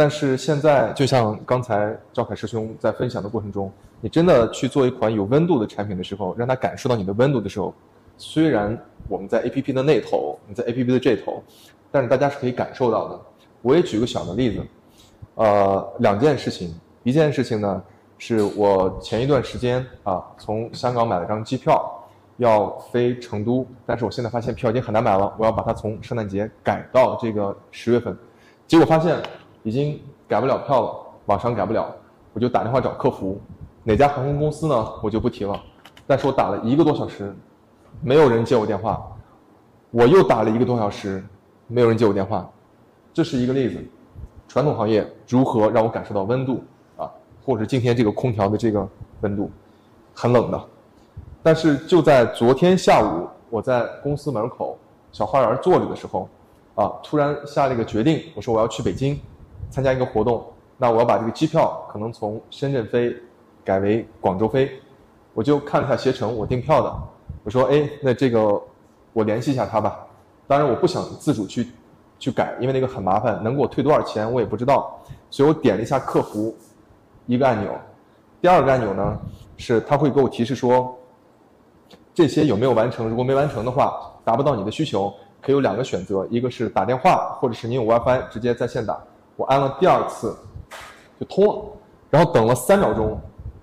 [0.00, 3.70] 但是现在，就像刚才赵凯师兄在分享的过程中，
[4.00, 7.74] 你真的去做一款有温度的产品的时候，让他感受到你的温度的时候，
[8.16, 8.74] 虽然
[9.08, 11.42] 我们在 APP 的那头，你在 APP 的这头，
[11.90, 13.20] 但是大家是可以感受到的。
[13.60, 14.62] 我也举个小的例子，
[15.34, 17.82] 呃，两件事情，一件事情呢，
[18.16, 22.02] 是我前一段时间啊，从香港买了张机票，
[22.38, 28.16] 要飞成都，但是我现在发现票已经很难买了，我要把它从圣诞节改到这个十月份，
[28.66, 29.18] 结果发现
[29.62, 30.96] 已经改不了票了，
[31.26, 31.86] 网上改不了，
[32.32, 33.40] 我就打电话找客服，
[33.82, 34.92] 哪家航空公司呢？
[35.02, 35.60] 我就不提了，
[36.06, 37.34] 但是我打了一个多小时，
[38.00, 39.04] 没有人接我电话，
[39.90, 41.24] 我又打了一个多小时，
[41.66, 42.48] 没有人接我电话，
[43.12, 43.84] 这是一个例子。
[44.48, 46.60] 传统行业如何让我感受到温度
[46.96, 47.08] 啊，
[47.44, 48.88] 或者今天这个空调的这个
[49.20, 49.48] 温度，
[50.12, 50.60] 很冷的。
[51.42, 54.76] 但是就在昨天下午，我在公司门口
[55.12, 56.28] 小花园坐着的时候，
[56.74, 59.16] 啊，突然下了一个决定，我说我要去北京
[59.70, 60.44] 参加一个活动，
[60.76, 63.14] 那我要把这个机票可能从深圳飞
[63.64, 64.70] 改为广州飞，
[65.32, 66.92] 我就看了一下携程，我订票的，
[67.44, 68.60] 我说哎，那这个
[69.12, 70.06] 我联系一下他吧。
[70.46, 71.68] 当然我不想自主去
[72.18, 74.98] 去改，因为那个很麻烦，能给我退多少钱我也不知道，
[75.30, 76.54] 所以我点了一下客服
[77.26, 77.70] 一个按钮，
[78.40, 79.18] 第二个按钮呢
[79.56, 80.98] 是他会给我提示说
[82.12, 89.00] 这些有没有完成，如果没完成的话，达不到你的需求，可以有两个选择，一个是打电话，或者是你有 WiFi 直接在线打。
[89.40, 90.36] 我按了第二次
[91.18, 91.64] 就通了，
[92.10, 93.18] 然后等了三秒钟，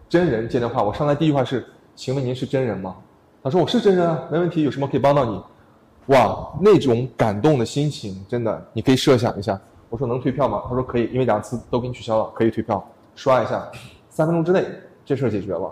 [0.09, 1.63] 真人接电话，我上来第一句话是
[1.95, 2.95] ：“请问您是真人吗？”
[3.43, 5.39] 他说：“我是真人啊，没问题，有什么可以帮到你？”
[6.07, 9.59] 哇，那种感动的心情，真的，你可以设想一下。
[9.91, 10.63] 我说能退票吗？
[10.67, 12.84] 他说可以，因为两次都给你取消了，可以退票。
[13.13, 13.63] 刷一下，
[14.09, 14.65] 三分钟之内
[15.05, 15.71] 这事儿解决了。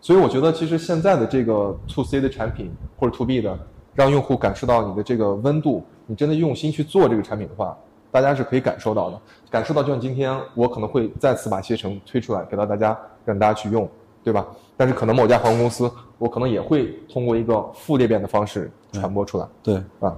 [0.00, 3.56] 所以我觉得，其实现在的这个 to C 的产品或者 to B 的，
[3.94, 7.76] 让用户感受到你的这个温度，你真的用心去做这个产品的话，
[8.10, 9.20] 大家是可以感受到的。
[9.50, 13.88] 感受到，就像今天我可能会再次把携程推出来给到大家，让大家去用，
[14.24, 14.46] 对吧？
[14.76, 19.46] 但是可能某家航空公司，我可能也会通过一个负裂变的方式传播出来。
[19.62, 20.16] 对，啊，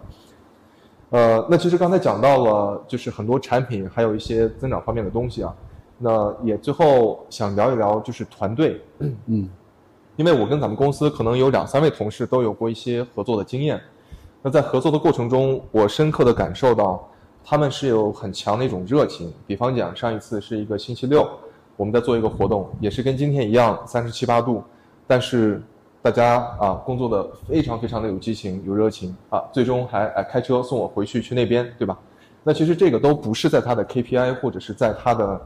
[1.10, 5.54] 呃，那其实刚才讲到了，就是很多产品还有一些增长方面的东西啊。
[5.98, 9.48] 那也最后想聊一聊，就是团队，嗯，
[10.16, 13.80] 因为我跟咱们公司可能有两三位同事都有过一些合作的经验。
[14.42, 17.07] 那在合作的过程中，我深刻的感受到
[17.50, 19.32] 他们是有很强的一种热情。
[19.46, 21.26] 比方讲，上一次是一个星期六，
[21.78, 24.62] 我们在做一个活动，也是跟今天一样三十七八度，
[25.06, 25.62] 但是
[26.02, 31.98] 大家啊工作的非常非常的有激情、有热情啊，最终还哎开车送我回去去那边，对吧？
[32.44, 35.40] 那其实这个都不是在他的 KPI 或者是在他的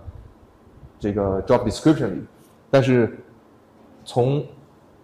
[0.98, 2.24] 这个 job description 里，
[2.68, 3.16] 但是
[4.04, 4.44] 从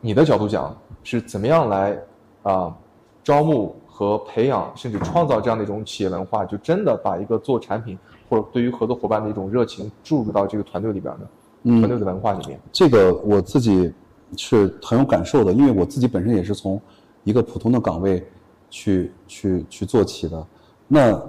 [0.00, 1.96] 你的角度讲，是怎么样来
[2.42, 2.76] 啊
[3.22, 11.28] 招募和培养，甚至创造这样的一种企业文化，就真的把一个做产品或者对于合作伙伴的一种热情注入到这个团队里边的
[11.64, 12.60] 嗯团队的文化里面。
[12.70, 13.92] 这个我自己
[14.36, 16.80] 是很有感受的，因为我自己本身也是从
[17.24, 18.24] 一个普通的岗位
[18.70, 20.46] 去去去做起的。
[20.86, 21.20] 那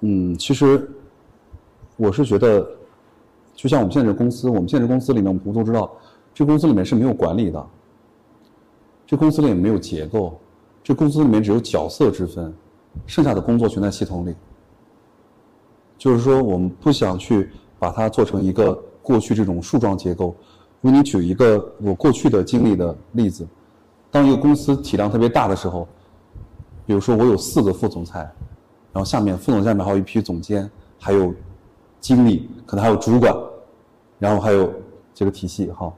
[0.00, 0.90] 嗯，其实
[1.96, 2.68] 我是觉得，
[3.54, 5.88] 就像我们现在这公司，我们现在这公司里面，我们都知道，
[6.34, 7.64] 这公司里面是没有管理的，
[9.06, 10.36] 这公司里面没有结构，
[10.90, 12.52] 这公司里面只有角色之分，
[13.06, 14.34] 剩下的工作全在系统里。
[15.96, 20.34] 就是说，我们不想去把它做成一个过去这种树状结构。
[20.80, 23.46] 为你举一个我过去的经历的例子，
[24.10, 25.86] 当一个公司体量特别大的时候，
[26.84, 28.22] 比如说我有四个副总裁，
[28.92, 30.68] 然后下面副总下面还有一批总监，
[30.98, 31.32] 还有
[32.00, 33.32] 经理，可能还有主管，
[34.18, 34.68] 然后还有
[35.14, 35.92] 这个体系哈。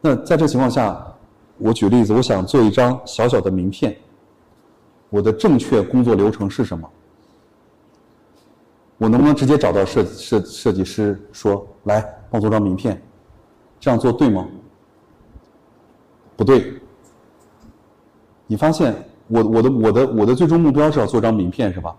[0.00, 1.06] 那在这情况下，
[1.58, 3.94] 我举例子，我想做一张小小的名片，
[5.10, 6.88] 我的正确工作流程是什么？
[8.98, 12.00] 我能不能直接找到设设设计师说，来
[12.30, 13.00] 帮我做张名片？
[13.78, 14.46] 这样做对吗？
[16.36, 16.74] 不对。
[18.46, 18.94] 你发现
[19.28, 21.94] 我我的我的我的最终目标是要做张名片是吧？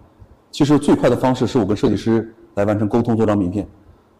[0.51, 3.68] 其实最快的方式是我跟设计师来完成沟通做张名片，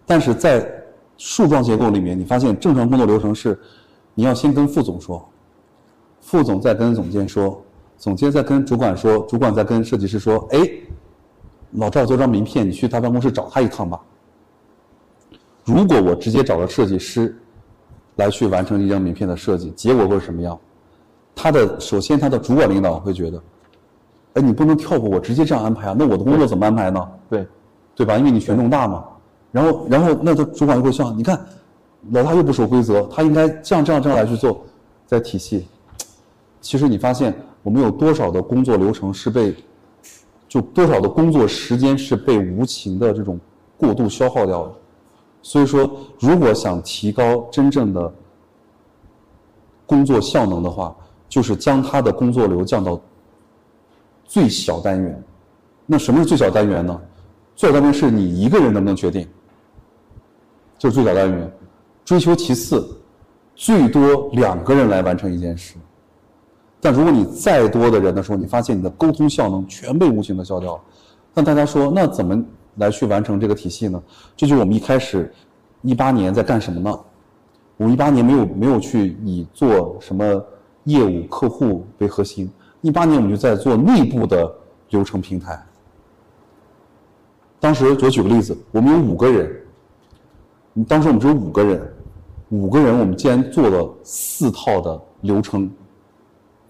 [0.06, 0.72] 但是在
[1.18, 3.60] 树状结构里面，你发现正常工作流程是，
[4.14, 5.28] 你要先跟副总说，
[6.22, 7.62] 副总再跟总监说，
[8.00, 10.60] 总监在跟主管说，主管在跟设计师说，哎，
[11.74, 14.00] 老赵做张名片，你去他办公室找他一趟吧。
[15.66, 17.38] 如果我直接找了设计师
[18.16, 20.58] 来去完成一张名片的设计，结果会是什么样？
[21.36, 23.44] 他的首先他的主管领导会觉得，
[24.36, 27.06] 哎，你不能跳过我，直接这样安排啊，那我的工作怎么安排呢？
[27.30, 27.46] 对，
[27.96, 28.18] 对吧？
[28.18, 29.06] 因为你权重大嘛。
[29.52, 31.38] 然后，然后那他主管就会笑，你看，
[32.12, 34.62] 老大又不守规则，他应该这样这样这样来去做，
[35.06, 35.68] 在体系。
[36.62, 37.34] 其实你发现
[37.64, 39.56] 我们有多少的工作流程是被
[40.48, 43.40] 就多少的工作时间是被无情的这种
[43.78, 44.74] 过度消耗掉的。
[45.42, 45.90] 所以说，
[46.20, 48.14] 如果想提高真正的
[49.86, 50.96] 工作效能的话，
[51.28, 53.00] 就是将他的工作流降到
[54.26, 55.24] 最小单元。
[55.86, 57.02] 那什么是最小单元呢？
[57.56, 59.28] 最小单元是你一个人能不能决定，
[60.78, 61.52] 就是最小单元。
[62.04, 62.98] 追求其次，
[63.56, 65.76] 最多两个人来完成一件事。
[66.82, 70.82] 但如果你再多的人的时候，你发现你的沟通效能全被无形的消掉了。
[71.34, 72.42] 那大家说，那怎么
[72.76, 74.02] 来去完成这个体系呢？
[74.38, 75.32] 这就是我们一开始
[75.82, 77.00] 一八年在干什么呢？
[77.78, 80.44] 我们一八年没有没有去以做什么
[80.86, 82.50] 业务客户为核心，
[82.82, 84.52] 一八年我们就在做内部的
[84.90, 85.62] 流程平台。
[87.60, 89.62] 当时我举个例子，我们有五个人，
[90.88, 91.94] 当时我们只有五个人，
[92.50, 95.70] 五个人我们竟然做了四套的流程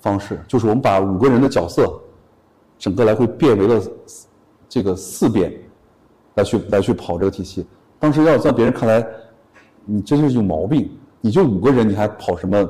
[0.02, 1.91] 方式，就是我们把五个人的角色
[2.78, 3.82] 整个来回变为了
[4.68, 5.54] 这个四遍
[6.36, 7.66] 来去来去跑这个体系。
[8.00, 9.06] 当时要在别人看来，
[9.86, 10.89] 你真是有毛病，
[11.22, 12.70] 你就五个人你还跑什么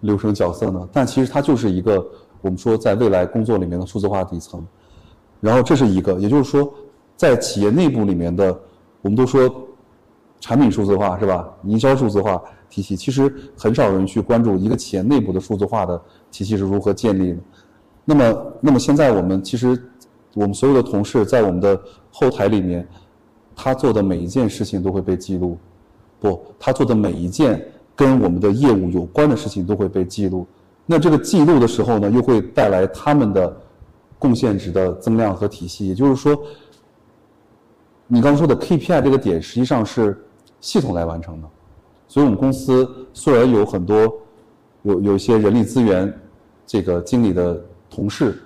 [0.00, 0.88] 流程角色呢？
[0.92, 2.04] 但其实它就是一个
[2.40, 4.66] 我们说在未来工作里面的数字化底层。
[5.40, 6.72] 然后这是一个，也就是说。
[7.16, 8.52] 在企业内部里面的，
[9.00, 9.48] 我们都说
[10.40, 11.48] 产品数字化是吧？
[11.62, 16.00] 营销数字化体系，其实很少人去关注一个企业内部的数字化的
[16.30, 17.38] 体系是如何建立的。
[18.04, 19.80] 那么，那么现在我们其实
[20.34, 22.86] 我们所有的同事在我们的后台里面，
[23.54, 25.56] 他做的每一件事情都会被记录，
[26.20, 30.46] 不，他做的每一件跟我们的业务有关的事情都会被记录。
[30.86, 33.56] 那这个记录的时候呢，又会带来他们的
[34.18, 36.36] 贡献值的增量和体系，也就是说。
[38.06, 40.22] 你刚说的 KPI 这个点实际上是
[40.60, 41.48] 系统来完成的，
[42.14, 43.96] 所以我们公司虽然有很多
[44.82, 46.16] 有有一些人力资源
[46.64, 47.60] 这个经理的
[47.90, 48.40] 同事，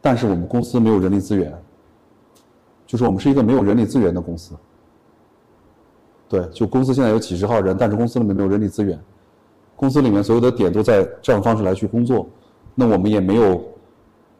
[0.00, 1.52] 但是我们公司没有人力资源，
[2.86, 4.54] 就是我们是一个没有人力资源的公司。
[6.30, 8.98] 对，就公司现在有几十号人，但是公司里面没有人力资源，
[9.76, 12.26] 公司里面所有的点都在这样方式来去工作，
[12.74, 13.62] 那我们也没有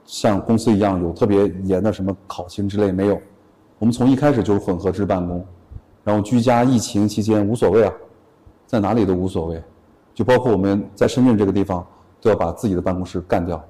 [0.07, 3.21] 像公司一样有特别严的什么考勤之类没有。
[3.79, 5.45] 我们从一开始就是混合制办公，
[6.03, 7.93] 然后居家疫情期间无所谓啊，
[8.67, 9.63] 在哪里都无所谓，
[10.15, 11.87] 就包括我们在深圳这个地方
[12.21, 13.63] 都要把自己的办公室干掉，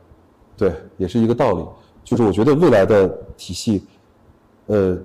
[0.56, 1.64] 对，也是一个道理。
[2.02, 3.84] 就是我觉得未来的体系，
[4.66, 4.98] 呃，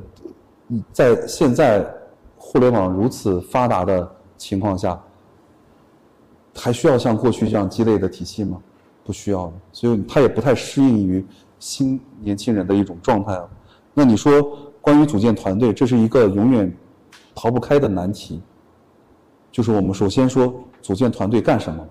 [0.91, 1.85] 在现在
[2.37, 4.99] 互联网如此发达的情况下，
[6.55, 8.61] 还需要像过去这样鸡肋的体系吗？
[9.03, 11.25] 不需要了，所以它也不太适应于
[11.59, 13.49] 新年轻人的一种状态了。
[13.93, 14.57] 那你说？
[14.81, 16.73] 关于组建团队，这是一个永远
[17.35, 18.41] 逃不开的难题。
[19.51, 21.85] 就是我们首先说组建团队干什么？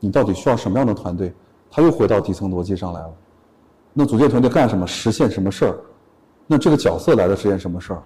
[0.00, 1.32] 你到底需要什么样的团队？
[1.70, 3.12] 他又回到底层逻辑上来了。
[3.92, 4.86] 那组建团队干什么？
[4.86, 5.78] 实现什么事儿？
[6.46, 8.02] 那这个角色来的实现什么事儿？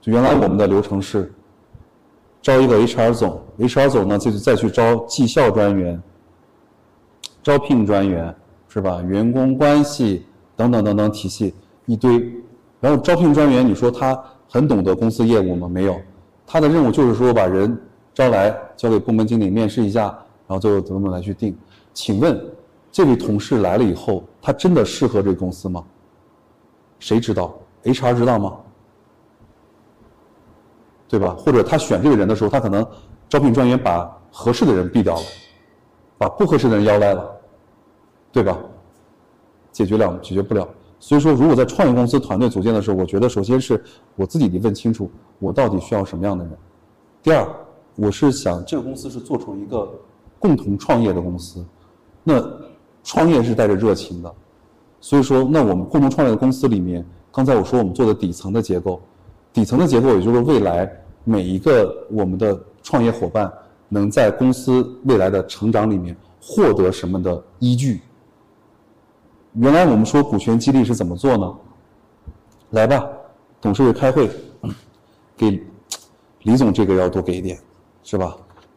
[0.00, 1.32] 就原来我们的流程是
[2.42, 6.02] 招一个 HR 总，HR 总呢就是再去招绩效专员、
[7.42, 8.34] 招聘专员，
[8.68, 9.02] 是吧？
[9.02, 11.54] 员工关系等等等等体系
[11.86, 12.32] 一堆。
[12.80, 15.68] 然后招聘专员，你说他很懂得公司业务吗？
[15.68, 16.00] 没有，
[16.52, 17.80] 他的任务就是说把人
[18.12, 20.06] 招来，交给部门经理面试一下，
[20.48, 21.56] 然后最后怎么怎么来去定。
[21.94, 22.44] 请问，
[22.90, 25.84] 这位同事来了以后，他真的适合这个公司吗？
[26.98, 28.56] 谁知道？HR 知道吗？
[31.06, 31.36] 对吧？
[31.38, 32.84] 或者他选这个人的时候，他可能
[33.28, 35.22] 招聘专员把合适的人毙掉了，
[36.18, 37.30] 把不合适的人邀来了，
[38.32, 38.58] 对吧？
[39.70, 40.68] 解决了解决不了。
[41.02, 43.82] 所以说，如果在创业公司团队组建的时候，我觉得首先是
[44.16, 46.52] 我自己得问清楚，我到底需要什么样的人。
[47.22, 47.48] 第二，
[47.96, 49.90] 我是想这个公司是做成一个
[50.38, 51.64] 共同创业的公司，
[52.22, 52.40] 那
[53.02, 54.30] 创业是带着热情的。
[55.00, 59.00] 所以说，那我们共同创业的公司里面，刚才我说我们做的底层的结构，
[59.54, 60.90] 底层的结构也就是未来
[61.24, 63.50] 每一个我们的创业伙伴
[63.88, 68.02] 能在公司未来的成长里面获得什么的依据。
[69.54, 71.56] 原来我们说股权激励是怎么做呢？
[72.70, 73.04] 来吧，
[73.60, 74.30] 董事会开会，
[75.36, 75.60] 给
[76.44, 77.58] 李总这个要多给一点，
[78.04, 78.36] 是吧？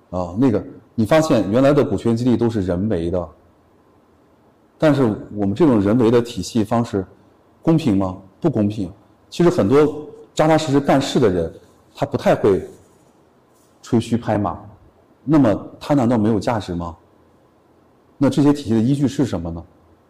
[0.10, 0.64] 啊，那个
[0.96, 3.30] 你发现原来的股权激励都是人为的，
[4.80, 5.04] 但是
[5.36, 7.06] 我们这种人为的体系方式
[7.62, 8.18] 公平吗？
[8.42, 8.92] 不公平。
[9.30, 11.54] 其实很多扎扎实实干事的人，
[11.96, 12.68] 他不太会
[13.84, 14.60] 吹嘘拍马，
[15.24, 16.98] 那么他难道没有价值吗？
[18.18, 19.64] 那这些体系的依据是什么呢？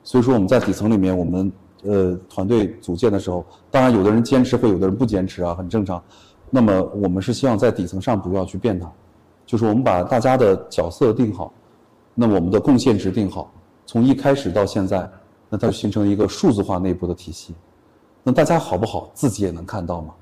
[0.03, 1.51] 所以说我们在底层里面，我们
[1.83, 6.01] 呃团队组建的时候，当然有的人坚持，会有的人不坚持啊，很正常。
[6.49, 8.91] 那么我们是希望在底层上不要去变它，
[9.45, 11.51] 就是我们把大家的角色定好，
[12.13, 13.51] 那我们的贡献值定好，
[13.85, 15.09] 从一开始到现在，
[15.49, 17.55] 那它就形成一个数字化内部的体系。
[18.23, 20.13] 那大家好不好，自己也能看到嘛。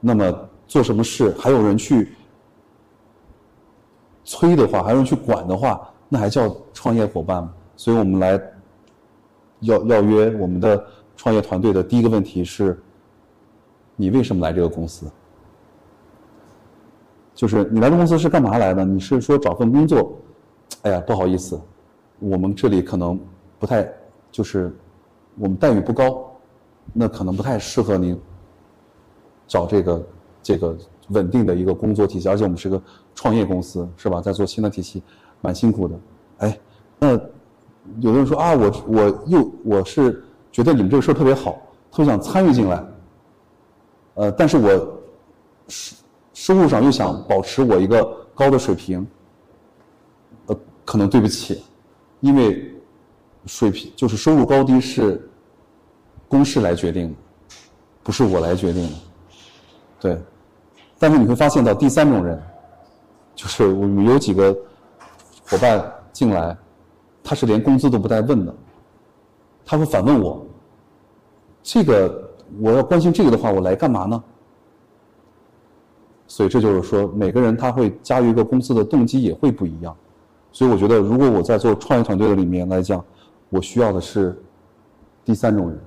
[0.00, 0.32] 那么
[0.66, 2.12] 做什么事还有人去
[4.24, 7.52] 催的话，还有人去管的话，那还叫创业伙伴吗？
[7.76, 8.40] 所以我们来
[9.60, 10.84] 要要约我们的
[11.16, 12.78] 创业团队的第一个问题是：
[13.96, 15.06] 你为什么来这个公司？
[17.34, 18.84] 就是你来这公司是干嘛来的？
[18.84, 20.16] 你是说找份工作？
[20.82, 21.60] 哎呀，不好意思，
[22.18, 23.18] 我们这里可能
[23.58, 23.86] 不太，
[24.30, 24.74] 就是
[25.36, 26.30] 我们待遇不高，
[26.92, 28.18] 那可能不太适合您
[29.46, 30.06] 找这个
[30.42, 30.76] 这个
[31.08, 32.80] 稳定的一个工作体系，而且我们是个
[33.14, 34.20] 创业公司，是吧？
[34.20, 35.02] 在做新的体系，
[35.40, 35.98] 蛮辛苦的。
[36.38, 36.58] 哎，
[36.98, 37.20] 那
[38.00, 41.52] 有的人说啊，我我又我是觉得你们这个事儿特别好，
[41.90, 42.84] 特别想参与进来，
[44.14, 44.98] 呃，但是我
[45.68, 45.96] 收
[46.32, 49.06] 收入上又想保持我一个高的水平，
[50.46, 51.62] 呃，可能对不起，
[52.20, 52.74] 因为
[53.46, 55.28] 水平就是收入高低是
[56.28, 57.14] 公式来决定的，
[58.02, 58.94] 不是我来决定的，
[60.00, 60.18] 对。
[60.98, 62.42] 但是你会发现到第三种人，
[63.34, 64.56] 就是我们有几个
[65.46, 66.56] 伙伴进来，
[67.28, 68.54] 他是连工资都不带问的，
[69.64, 70.46] 他会反问我，
[71.60, 74.22] 这个我要关心这个的话，我来干嘛呢？
[76.28, 79.92] 所以这就是说，每个人他会加入一个公司的动机也会不一样。
[80.52, 83.04] 所以我觉得，如果我在做创业团队的里面来讲，
[83.50, 84.40] 我需要的是
[85.24, 85.80] 第三种人。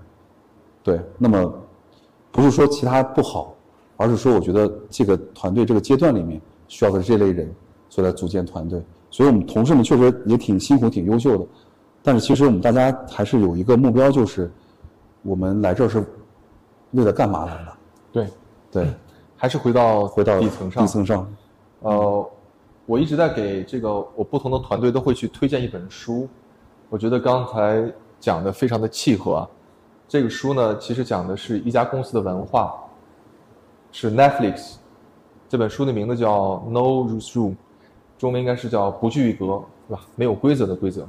[0.83, 1.53] 对，那么
[2.33, 3.55] 不是说其他不好，
[3.95, 7.49] 而是说我觉得这个团队这个阶段里面需要的是这类人，
[7.87, 8.83] 所以来组建团队。
[9.11, 11.45] 所以我们同事们确实也挺辛苦、挺优秀的，
[12.03, 14.51] 但是其实我们大家还是有一个目标，就是
[15.21, 16.05] 我们来这儿是
[16.91, 17.77] 为了干嘛来的？
[18.11, 18.27] 对，
[18.71, 18.93] 对，
[19.35, 20.91] 还是回到回到底层上底。
[20.91, 21.27] 层上，
[21.81, 22.29] 呃，
[22.85, 26.27] 我一直在给这个我不同的团队都会去推荐一本书，
[26.89, 29.49] 我觉得刚才讲的非常的契合啊。
[30.07, 32.73] 这个书呢，其实讲的是一家公司的文化，
[33.91, 34.75] 是 Netflix
[35.47, 37.53] 这本书的名字叫 No Rules Rule，
[38.19, 40.01] 中文应该是叫不拘一格，对吧？
[40.17, 41.07] 没有规则的规则，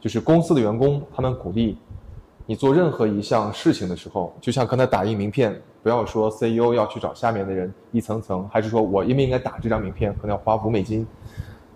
[0.00, 1.78] 就是公司的员工他们鼓励
[2.44, 11.06] 你做任何一项事情的时候，就像刚才打印名片，不要说 CEO 要去找下面的人一层层，还是说我应不应该打这张名片，可能要花五美金。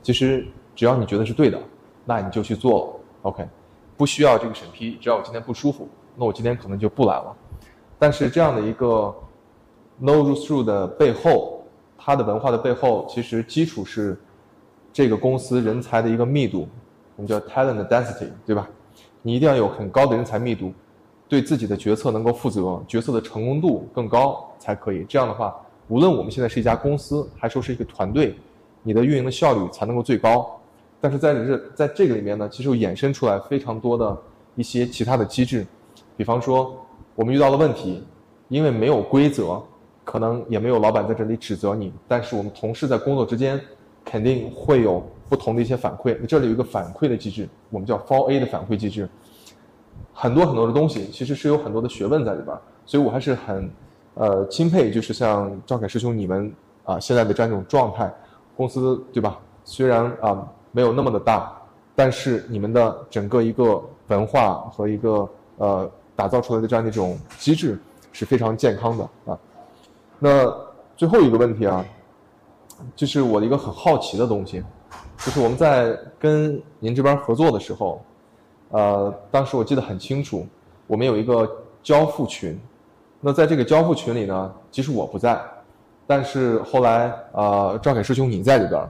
[0.02, 0.44] 其实
[0.74, 1.58] 只要你觉得是对的，
[2.04, 3.46] 那你就去做，OK，
[3.96, 7.32] 不需要这个审批，只要我今天不舒服，那我今天可能就不来了。
[7.96, 9.14] 但是这样的一个
[10.00, 11.64] No Rules Rule 的背后，
[11.96, 14.18] 它的文化的背后，其实基础是
[14.94, 16.68] 这个公司人才的一个密度，
[17.16, 18.68] 我们叫 talent density，对吧？
[19.22, 20.72] 你一定要有很高的人才密度，
[21.28, 25.04] 对自己的决策能够负责，决策的成功度更高才可以。
[25.08, 28.36] 这样的话，无论我们现在是一家公司，还说是一个团队，
[28.84, 30.56] 你的运营的效率才能够最高。
[31.00, 34.16] 但是在这在这个里面呢，其实又衍生出来非常多的
[34.54, 35.66] 一些其他的机制，
[36.16, 36.80] 比方说
[37.16, 38.04] 我们遇到了问题，
[38.46, 39.60] 因为没有规则，
[40.04, 43.60] 可能也没有老板在这里指责你，但是我们同事在工作之间
[44.04, 46.14] 肯定会有不同的一些反馈。
[46.26, 49.08] 这里有一个反馈的机制，我们叫 For A 的反馈机制。
[50.12, 53.68] 很多很多的东西，其实是有很多的学问在里边儿，所以我还是很，
[54.14, 56.52] 呃，钦佩，就是像赵凯师兄你们
[56.84, 58.12] 啊现在的这样一种状态，
[58.56, 59.40] 公司对吧？
[59.64, 61.52] 虽然啊没有那么的大，
[61.96, 67.76] 但是你们的整个一个文化和一个呃打造出来的这样的一种机制
[68.12, 69.38] 是非常健康的啊。
[70.20, 70.54] 那
[70.96, 71.84] 最后一个问题啊，
[72.94, 74.62] 就是我的一个很好奇的东西，
[75.18, 78.02] 就是我们在跟您这边合作的时候。
[78.70, 80.44] 呃，当时我记得很清楚，
[80.88, 81.48] 我们有一个
[81.80, 82.58] 交付群，
[83.20, 85.40] 那在这个交付群里呢，即使我不在，
[86.08, 88.84] 但是后来呃，赵凯师兄你在里边，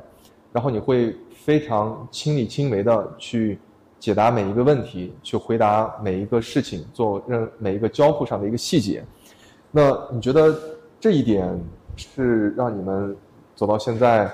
[0.53, 3.59] 然后你会非常亲力亲为的去
[3.99, 9.05] 解答每一个问题，去回答每一个事情，做任每一个交付上的一个细节。
[9.71, 10.57] 那你觉得
[10.99, 11.47] 这一点
[11.95, 13.15] 是让你们
[13.65, 14.31] 走到现在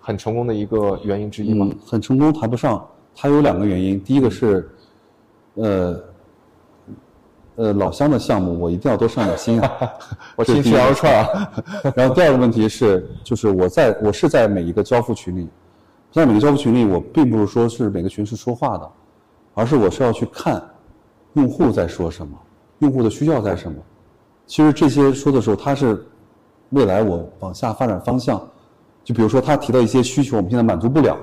[0.00, 1.68] 很成功的一个原因之一吗？
[1.68, 2.82] 嗯，很成功谈不上，
[3.14, 4.02] 它有两个原因。
[4.02, 4.70] 第一个是，
[5.56, 6.00] 呃，
[7.56, 9.70] 呃，老乡的项目我一定要多上点心啊。
[10.34, 11.52] 我亲吃羊肉串啊。
[11.94, 15.46] 然后第二个问题是，就是我在我是在每一个交付群里，
[16.10, 18.90] 在每个交付群里，我并不是说是每个群是说话的，
[19.52, 20.66] 而是我是要去看
[21.34, 22.32] 用户在说什么，
[22.78, 23.76] 用户的需要在什么。
[24.46, 26.02] 其实这些说的时候，他是
[26.72, 28.38] 未来我往下发展方向。
[29.04, 31.16] 就比如说他提到一些需求，我们现在满足不了，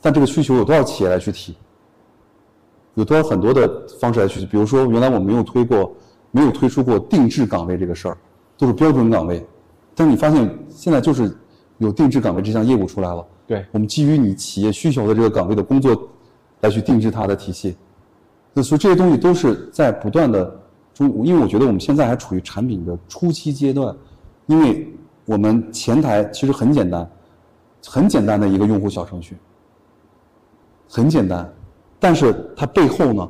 [0.00, 1.56] 但这个需求有多少企业来去提？
[2.94, 4.46] 有多少很多的方式来去？
[4.46, 5.92] 比如说，原来我们没有推过，
[6.30, 8.16] 没有推出过定制岗位这个事儿，
[8.56, 9.44] 都是标准岗位。
[9.94, 11.36] 但是你发现现在就是
[11.78, 13.26] 有定制岗位这项业务出来了。
[13.46, 16.08] 对我们基于你企业需求的这个岗位的工作，
[16.60, 17.76] 来去定制它的体系。
[18.52, 20.58] 那所以这些东西都是在不断的
[20.94, 23.94] 中，因为我觉得我们现在还处于产品的初期阶段，
[24.46, 24.92] 因为
[25.24, 27.08] 我们前台其实很简单，
[27.86, 29.36] 很简单的一个用户小程序，
[30.88, 31.52] 很简单，
[31.98, 33.28] 但是它背后呢，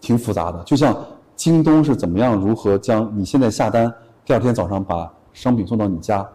[0.00, 0.62] 挺复杂的。
[0.64, 0.96] 就像
[1.34, 3.92] 京东是怎么样如何将你现在下单，
[4.24, 6.26] 第二天早上把商品送到你家，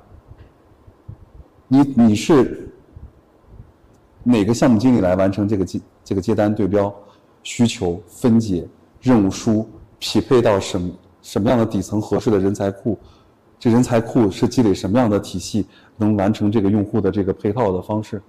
[1.67, 2.69] 你你是
[4.23, 6.93] 哪个项目经理来完成这个接这个接单对标、
[7.41, 8.67] 需求分解、
[9.01, 10.91] 任务书匹配到什
[11.21, 12.99] 什么样的底层合适的人才库？
[13.63, 18.21] 这人才库是积累什么样的体系，能完成这个用户的这个配套的方式？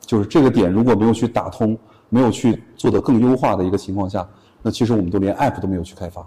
[0.00, 1.76] 就是这个点如果没有去打通，
[2.08, 4.26] 没有去做的更优化的一个情况下，
[4.62, 6.26] 那其实我们都连 app 都没有去开发，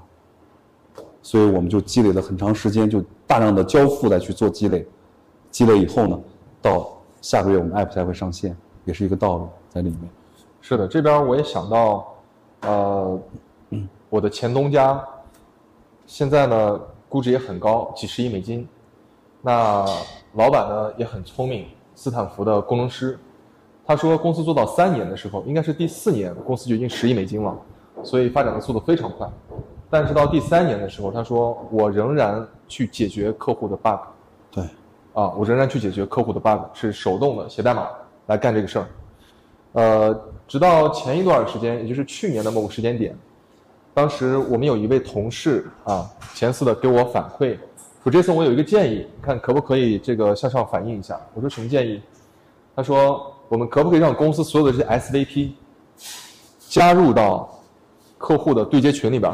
[1.24, 4.88] 所以我们就积累了很长时间，就大量的交付来去做积累，
[5.50, 6.20] 积累以后呢，
[6.62, 10.02] 到下个月我们 app 才会上线，也是一个道路在里面。
[10.62, 12.14] 是的，这边我也想到，
[12.62, 13.20] 呃，
[14.12, 15.04] 我的前东家，
[16.06, 16.80] 现在呢
[17.12, 18.66] 估值也很高，几十亿美金。
[19.42, 19.86] 那
[20.36, 23.20] 老板呢也很聪明，斯坦福的工程师。
[23.86, 27.54] 他说公司做到三年的时候，应该是第四年，公司就已经十亿美金了，
[28.02, 29.30] 所以发展的速度非常快。
[29.90, 34.00] 但是到第三年的时候，他说我仍然去解决客户的 bug，
[34.50, 34.64] 对，
[35.12, 37.90] 啊，我仍然去解决客户的 bug，是手动的写代码
[38.28, 38.88] 来干这个事儿。
[39.74, 43.14] 呃，直到前一段时间，也就是去年的某个时间点，
[43.94, 47.58] 当时我们有一位同事啊，前司的给我反馈
[48.04, 51.20] 说这次我有一个建议，看可不可以这个向上反映一下。
[51.34, 52.02] 我说什么建议？
[52.76, 55.52] 他说我们可不可以让公司所有的这些 SVP
[56.70, 57.60] 加入到
[58.18, 59.32] 客户的对接群里边，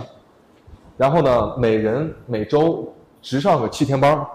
[0.97, 2.91] 然后呢，每人每周
[3.21, 4.25] 值上个七天班，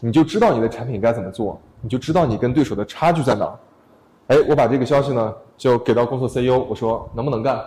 [0.00, 3.54] 你就知道你的产品该怎么做，你就知道你跟对手的差距在哪。
[4.28, 7.60] 哎，我把这个消息呢就给到公司 CEO，我说能不能干？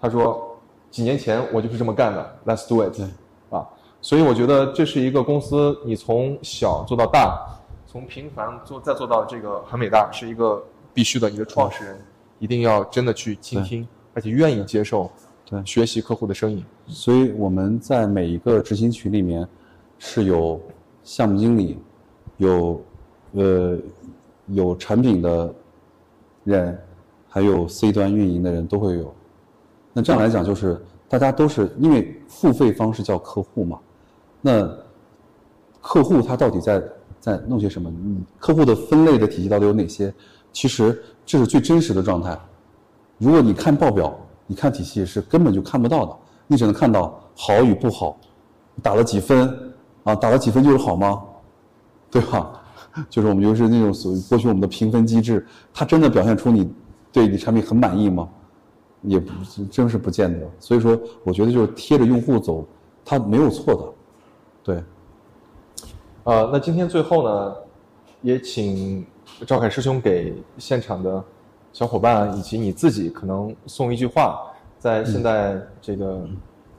[0.00, 0.47] 他说
[0.90, 3.00] 几年前我就是这么干的，Let's do it。
[3.50, 3.66] 啊，
[4.00, 7.38] 所以我觉得这是一个公司，你从小做到大，
[7.86, 10.62] 从平凡做再做到这个很伟大，是一个
[10.92, 11.30] 必须的。
[11.30, 11.98] 你的创始人
[12.38, 15.10] 一定要真的去倾听，而且愿意接受，
[15.46, 16.64] 对学习客户的声音。
[16.86, 19.46] 所以我们在每一个执行群里面
[19.98, 20.60] 是有
[21.02, 21.78] 项目经理，
[22.36, 22.82] 有
[23.32, 23.78] 呃
[24.48, 25.54] 有产品的
[26.44, 26.78] 人，
[27.28, 29.14] 还有 C 端运营的人都会有。
[29.98, 33.80] 那这样来讲，就是大家都是因为付费方式叫客户嘛，
[34.40, 34.64] 那
[35.80, 36.80] 客户他到底在
[37.18, 37.90] 在弄些什么？
[37.90, 40.14] 你客户的分类的体系到底有哪些？
[40.52, 42.38] 其实这是最真实的状态。
[43.18, 48.16] 如果你看报表，你看体系是根本就看不到的，你只能看到好与不好，
[48.80, 49.72] 打了几分
[50.04, 50.14] 啊？
[50.14, 51.20] 打了几分就是好吗？
[52.08, 52.52] 对吧？
[53.10, 55.44] 就是我们就是那种所谓过去我们的评分机制，
[55.74, 56.72] 它真的表现出你
[57.10, 58.28] 对你产品很满意吗？
[59.02, 59.32] 也不
[59.70, 60.46] 真是不见得。
[60.58, 62.64] 所以说，我觉得就是贴着用户走，
[63.04, 63.92] 它没有错的。
[64.62, 64.84] 对，
[66.24, 67.56] 呃，那今天最后呢，
[68.22, 69.06] 也请
[69.46, 71.24] 赵凯师兄给现场的
[71.72, 74.40] 小伙伴以及你自己，可能送一句话，
[74.78, 76.26] 在现在这个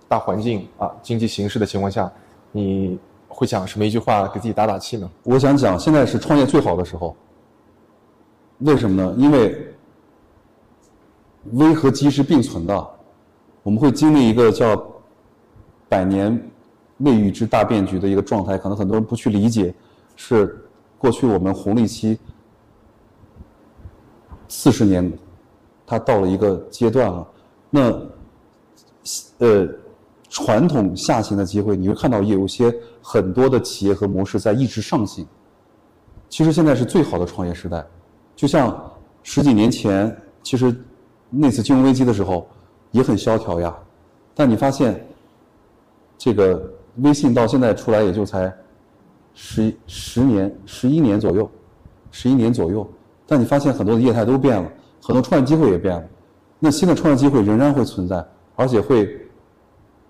[0.07, 2.11] 大环境啊、经济形势的情况下，
[2.51, 5.09] 你会讲什么一句话给自己打打气呢？
[5.23, 7.15] 我想讲，现在是创业最好的时候。
[8.59, 9.15] 为什么呢？
[9.17, 9.73] 因为
[11.51, 12.89] 危和机是并存的，
[13.63, 14.81] 我们会经历一个叫
[15.89, 16.49] “百年
[16.97, 19.73] 未遇之大变局”的一个状态，可能很多人不去理解，
[20.15, 20.63] 是
[20.97, 22.19] 过去我们红利期
[24.47, 25.11] 四十年，
[25.87, 27.27] 它到了一个阶段了。
[27.69, 28.01] 那
[29.37, 29.67] 呃，
[30.27, 35.25] 传统下行的机会，你会看到有些很多的企业和模式在一直上行。
[36.27, 37.83] 其实现在是最好的创业时代，
[38.35, 38.91] 就像
[39.23, 40.75] 十几年前，其实
[41.29, 42.47] 那次金融危机的时候
[42.91, 43.75] 也很萧条呀，
[44.33, 45.05] 但你发现，
[46.17, 48.51] 这个微信到现在出来也就才
[49.33, 51.49] 十十年、十一年左右，
[52.11, 52.87] 十一年左右，
[53.27, 56.03] 但你发现很多的业态都变了，很多创业机会也变了，
[56.57, 58.25] 那新的创业机会仍然会存在，
[58.55, 59.07] 而且会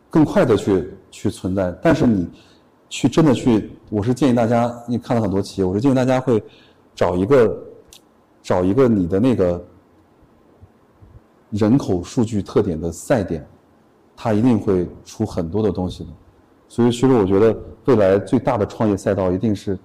[0.10, 2.28] 更快的去去存在，但是你
[2.88, 6.42] 去真的去，我是建议大家，你看了很多企业，我是建议大家会
[6.96, 7.62] 找一个
[8.42, 9.64] 找一个你的那个
[11.50, 13.48] 人口数据特点的赛点，
[14.16, 16.10] 它一定会出很多的东西的。
[16.68, 19.78] 所以，其实我觉得未来最大的创业赛道一定是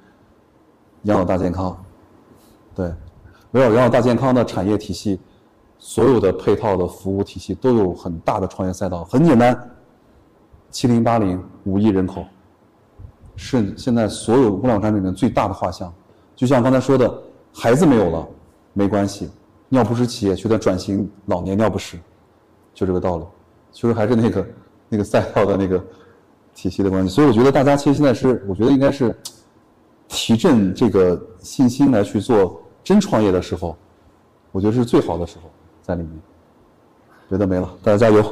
[1.04, 1.74] 养老大健康。
[2.74, 2.92] 对，
[3.52, 5.18] 围绕养老大健康的产业体系，
[5.78, 9.02] 所有的配套的服务体系都有很大的创业赛道。
[9.04, 9.58] 很简单，
[10.70, 12.24] 七零八零五亿人口，
[13.36, 15.90] 是现在所有互联网产品里面最大的画像。
[16.36, 17.22] 就像刚才说的，
[17.54, 18.28] 孩子没有了
[18.74, 19.30] 没关系，
[19.74, 21.98] 尿不湿企业去在转型老年尿不湿，
[22.72, 23.24] 就这个道理，
[23.72, 24.46] 其实还是那个
[24.88, 25.84] 那个赛道的那个
[26.54, 27.14] 体系的关系。
[27.14, 29.14] 所以我觉得大家其实现在是，我觉得应该是
[30.08, 33.76] 提振这个信心来去做真创业的时候，
[34.52, 35.50] 我觉得是最好的时候
[35.82, 36.10] 在里面。
[37.28, 38.22] 别的没了，大家加油！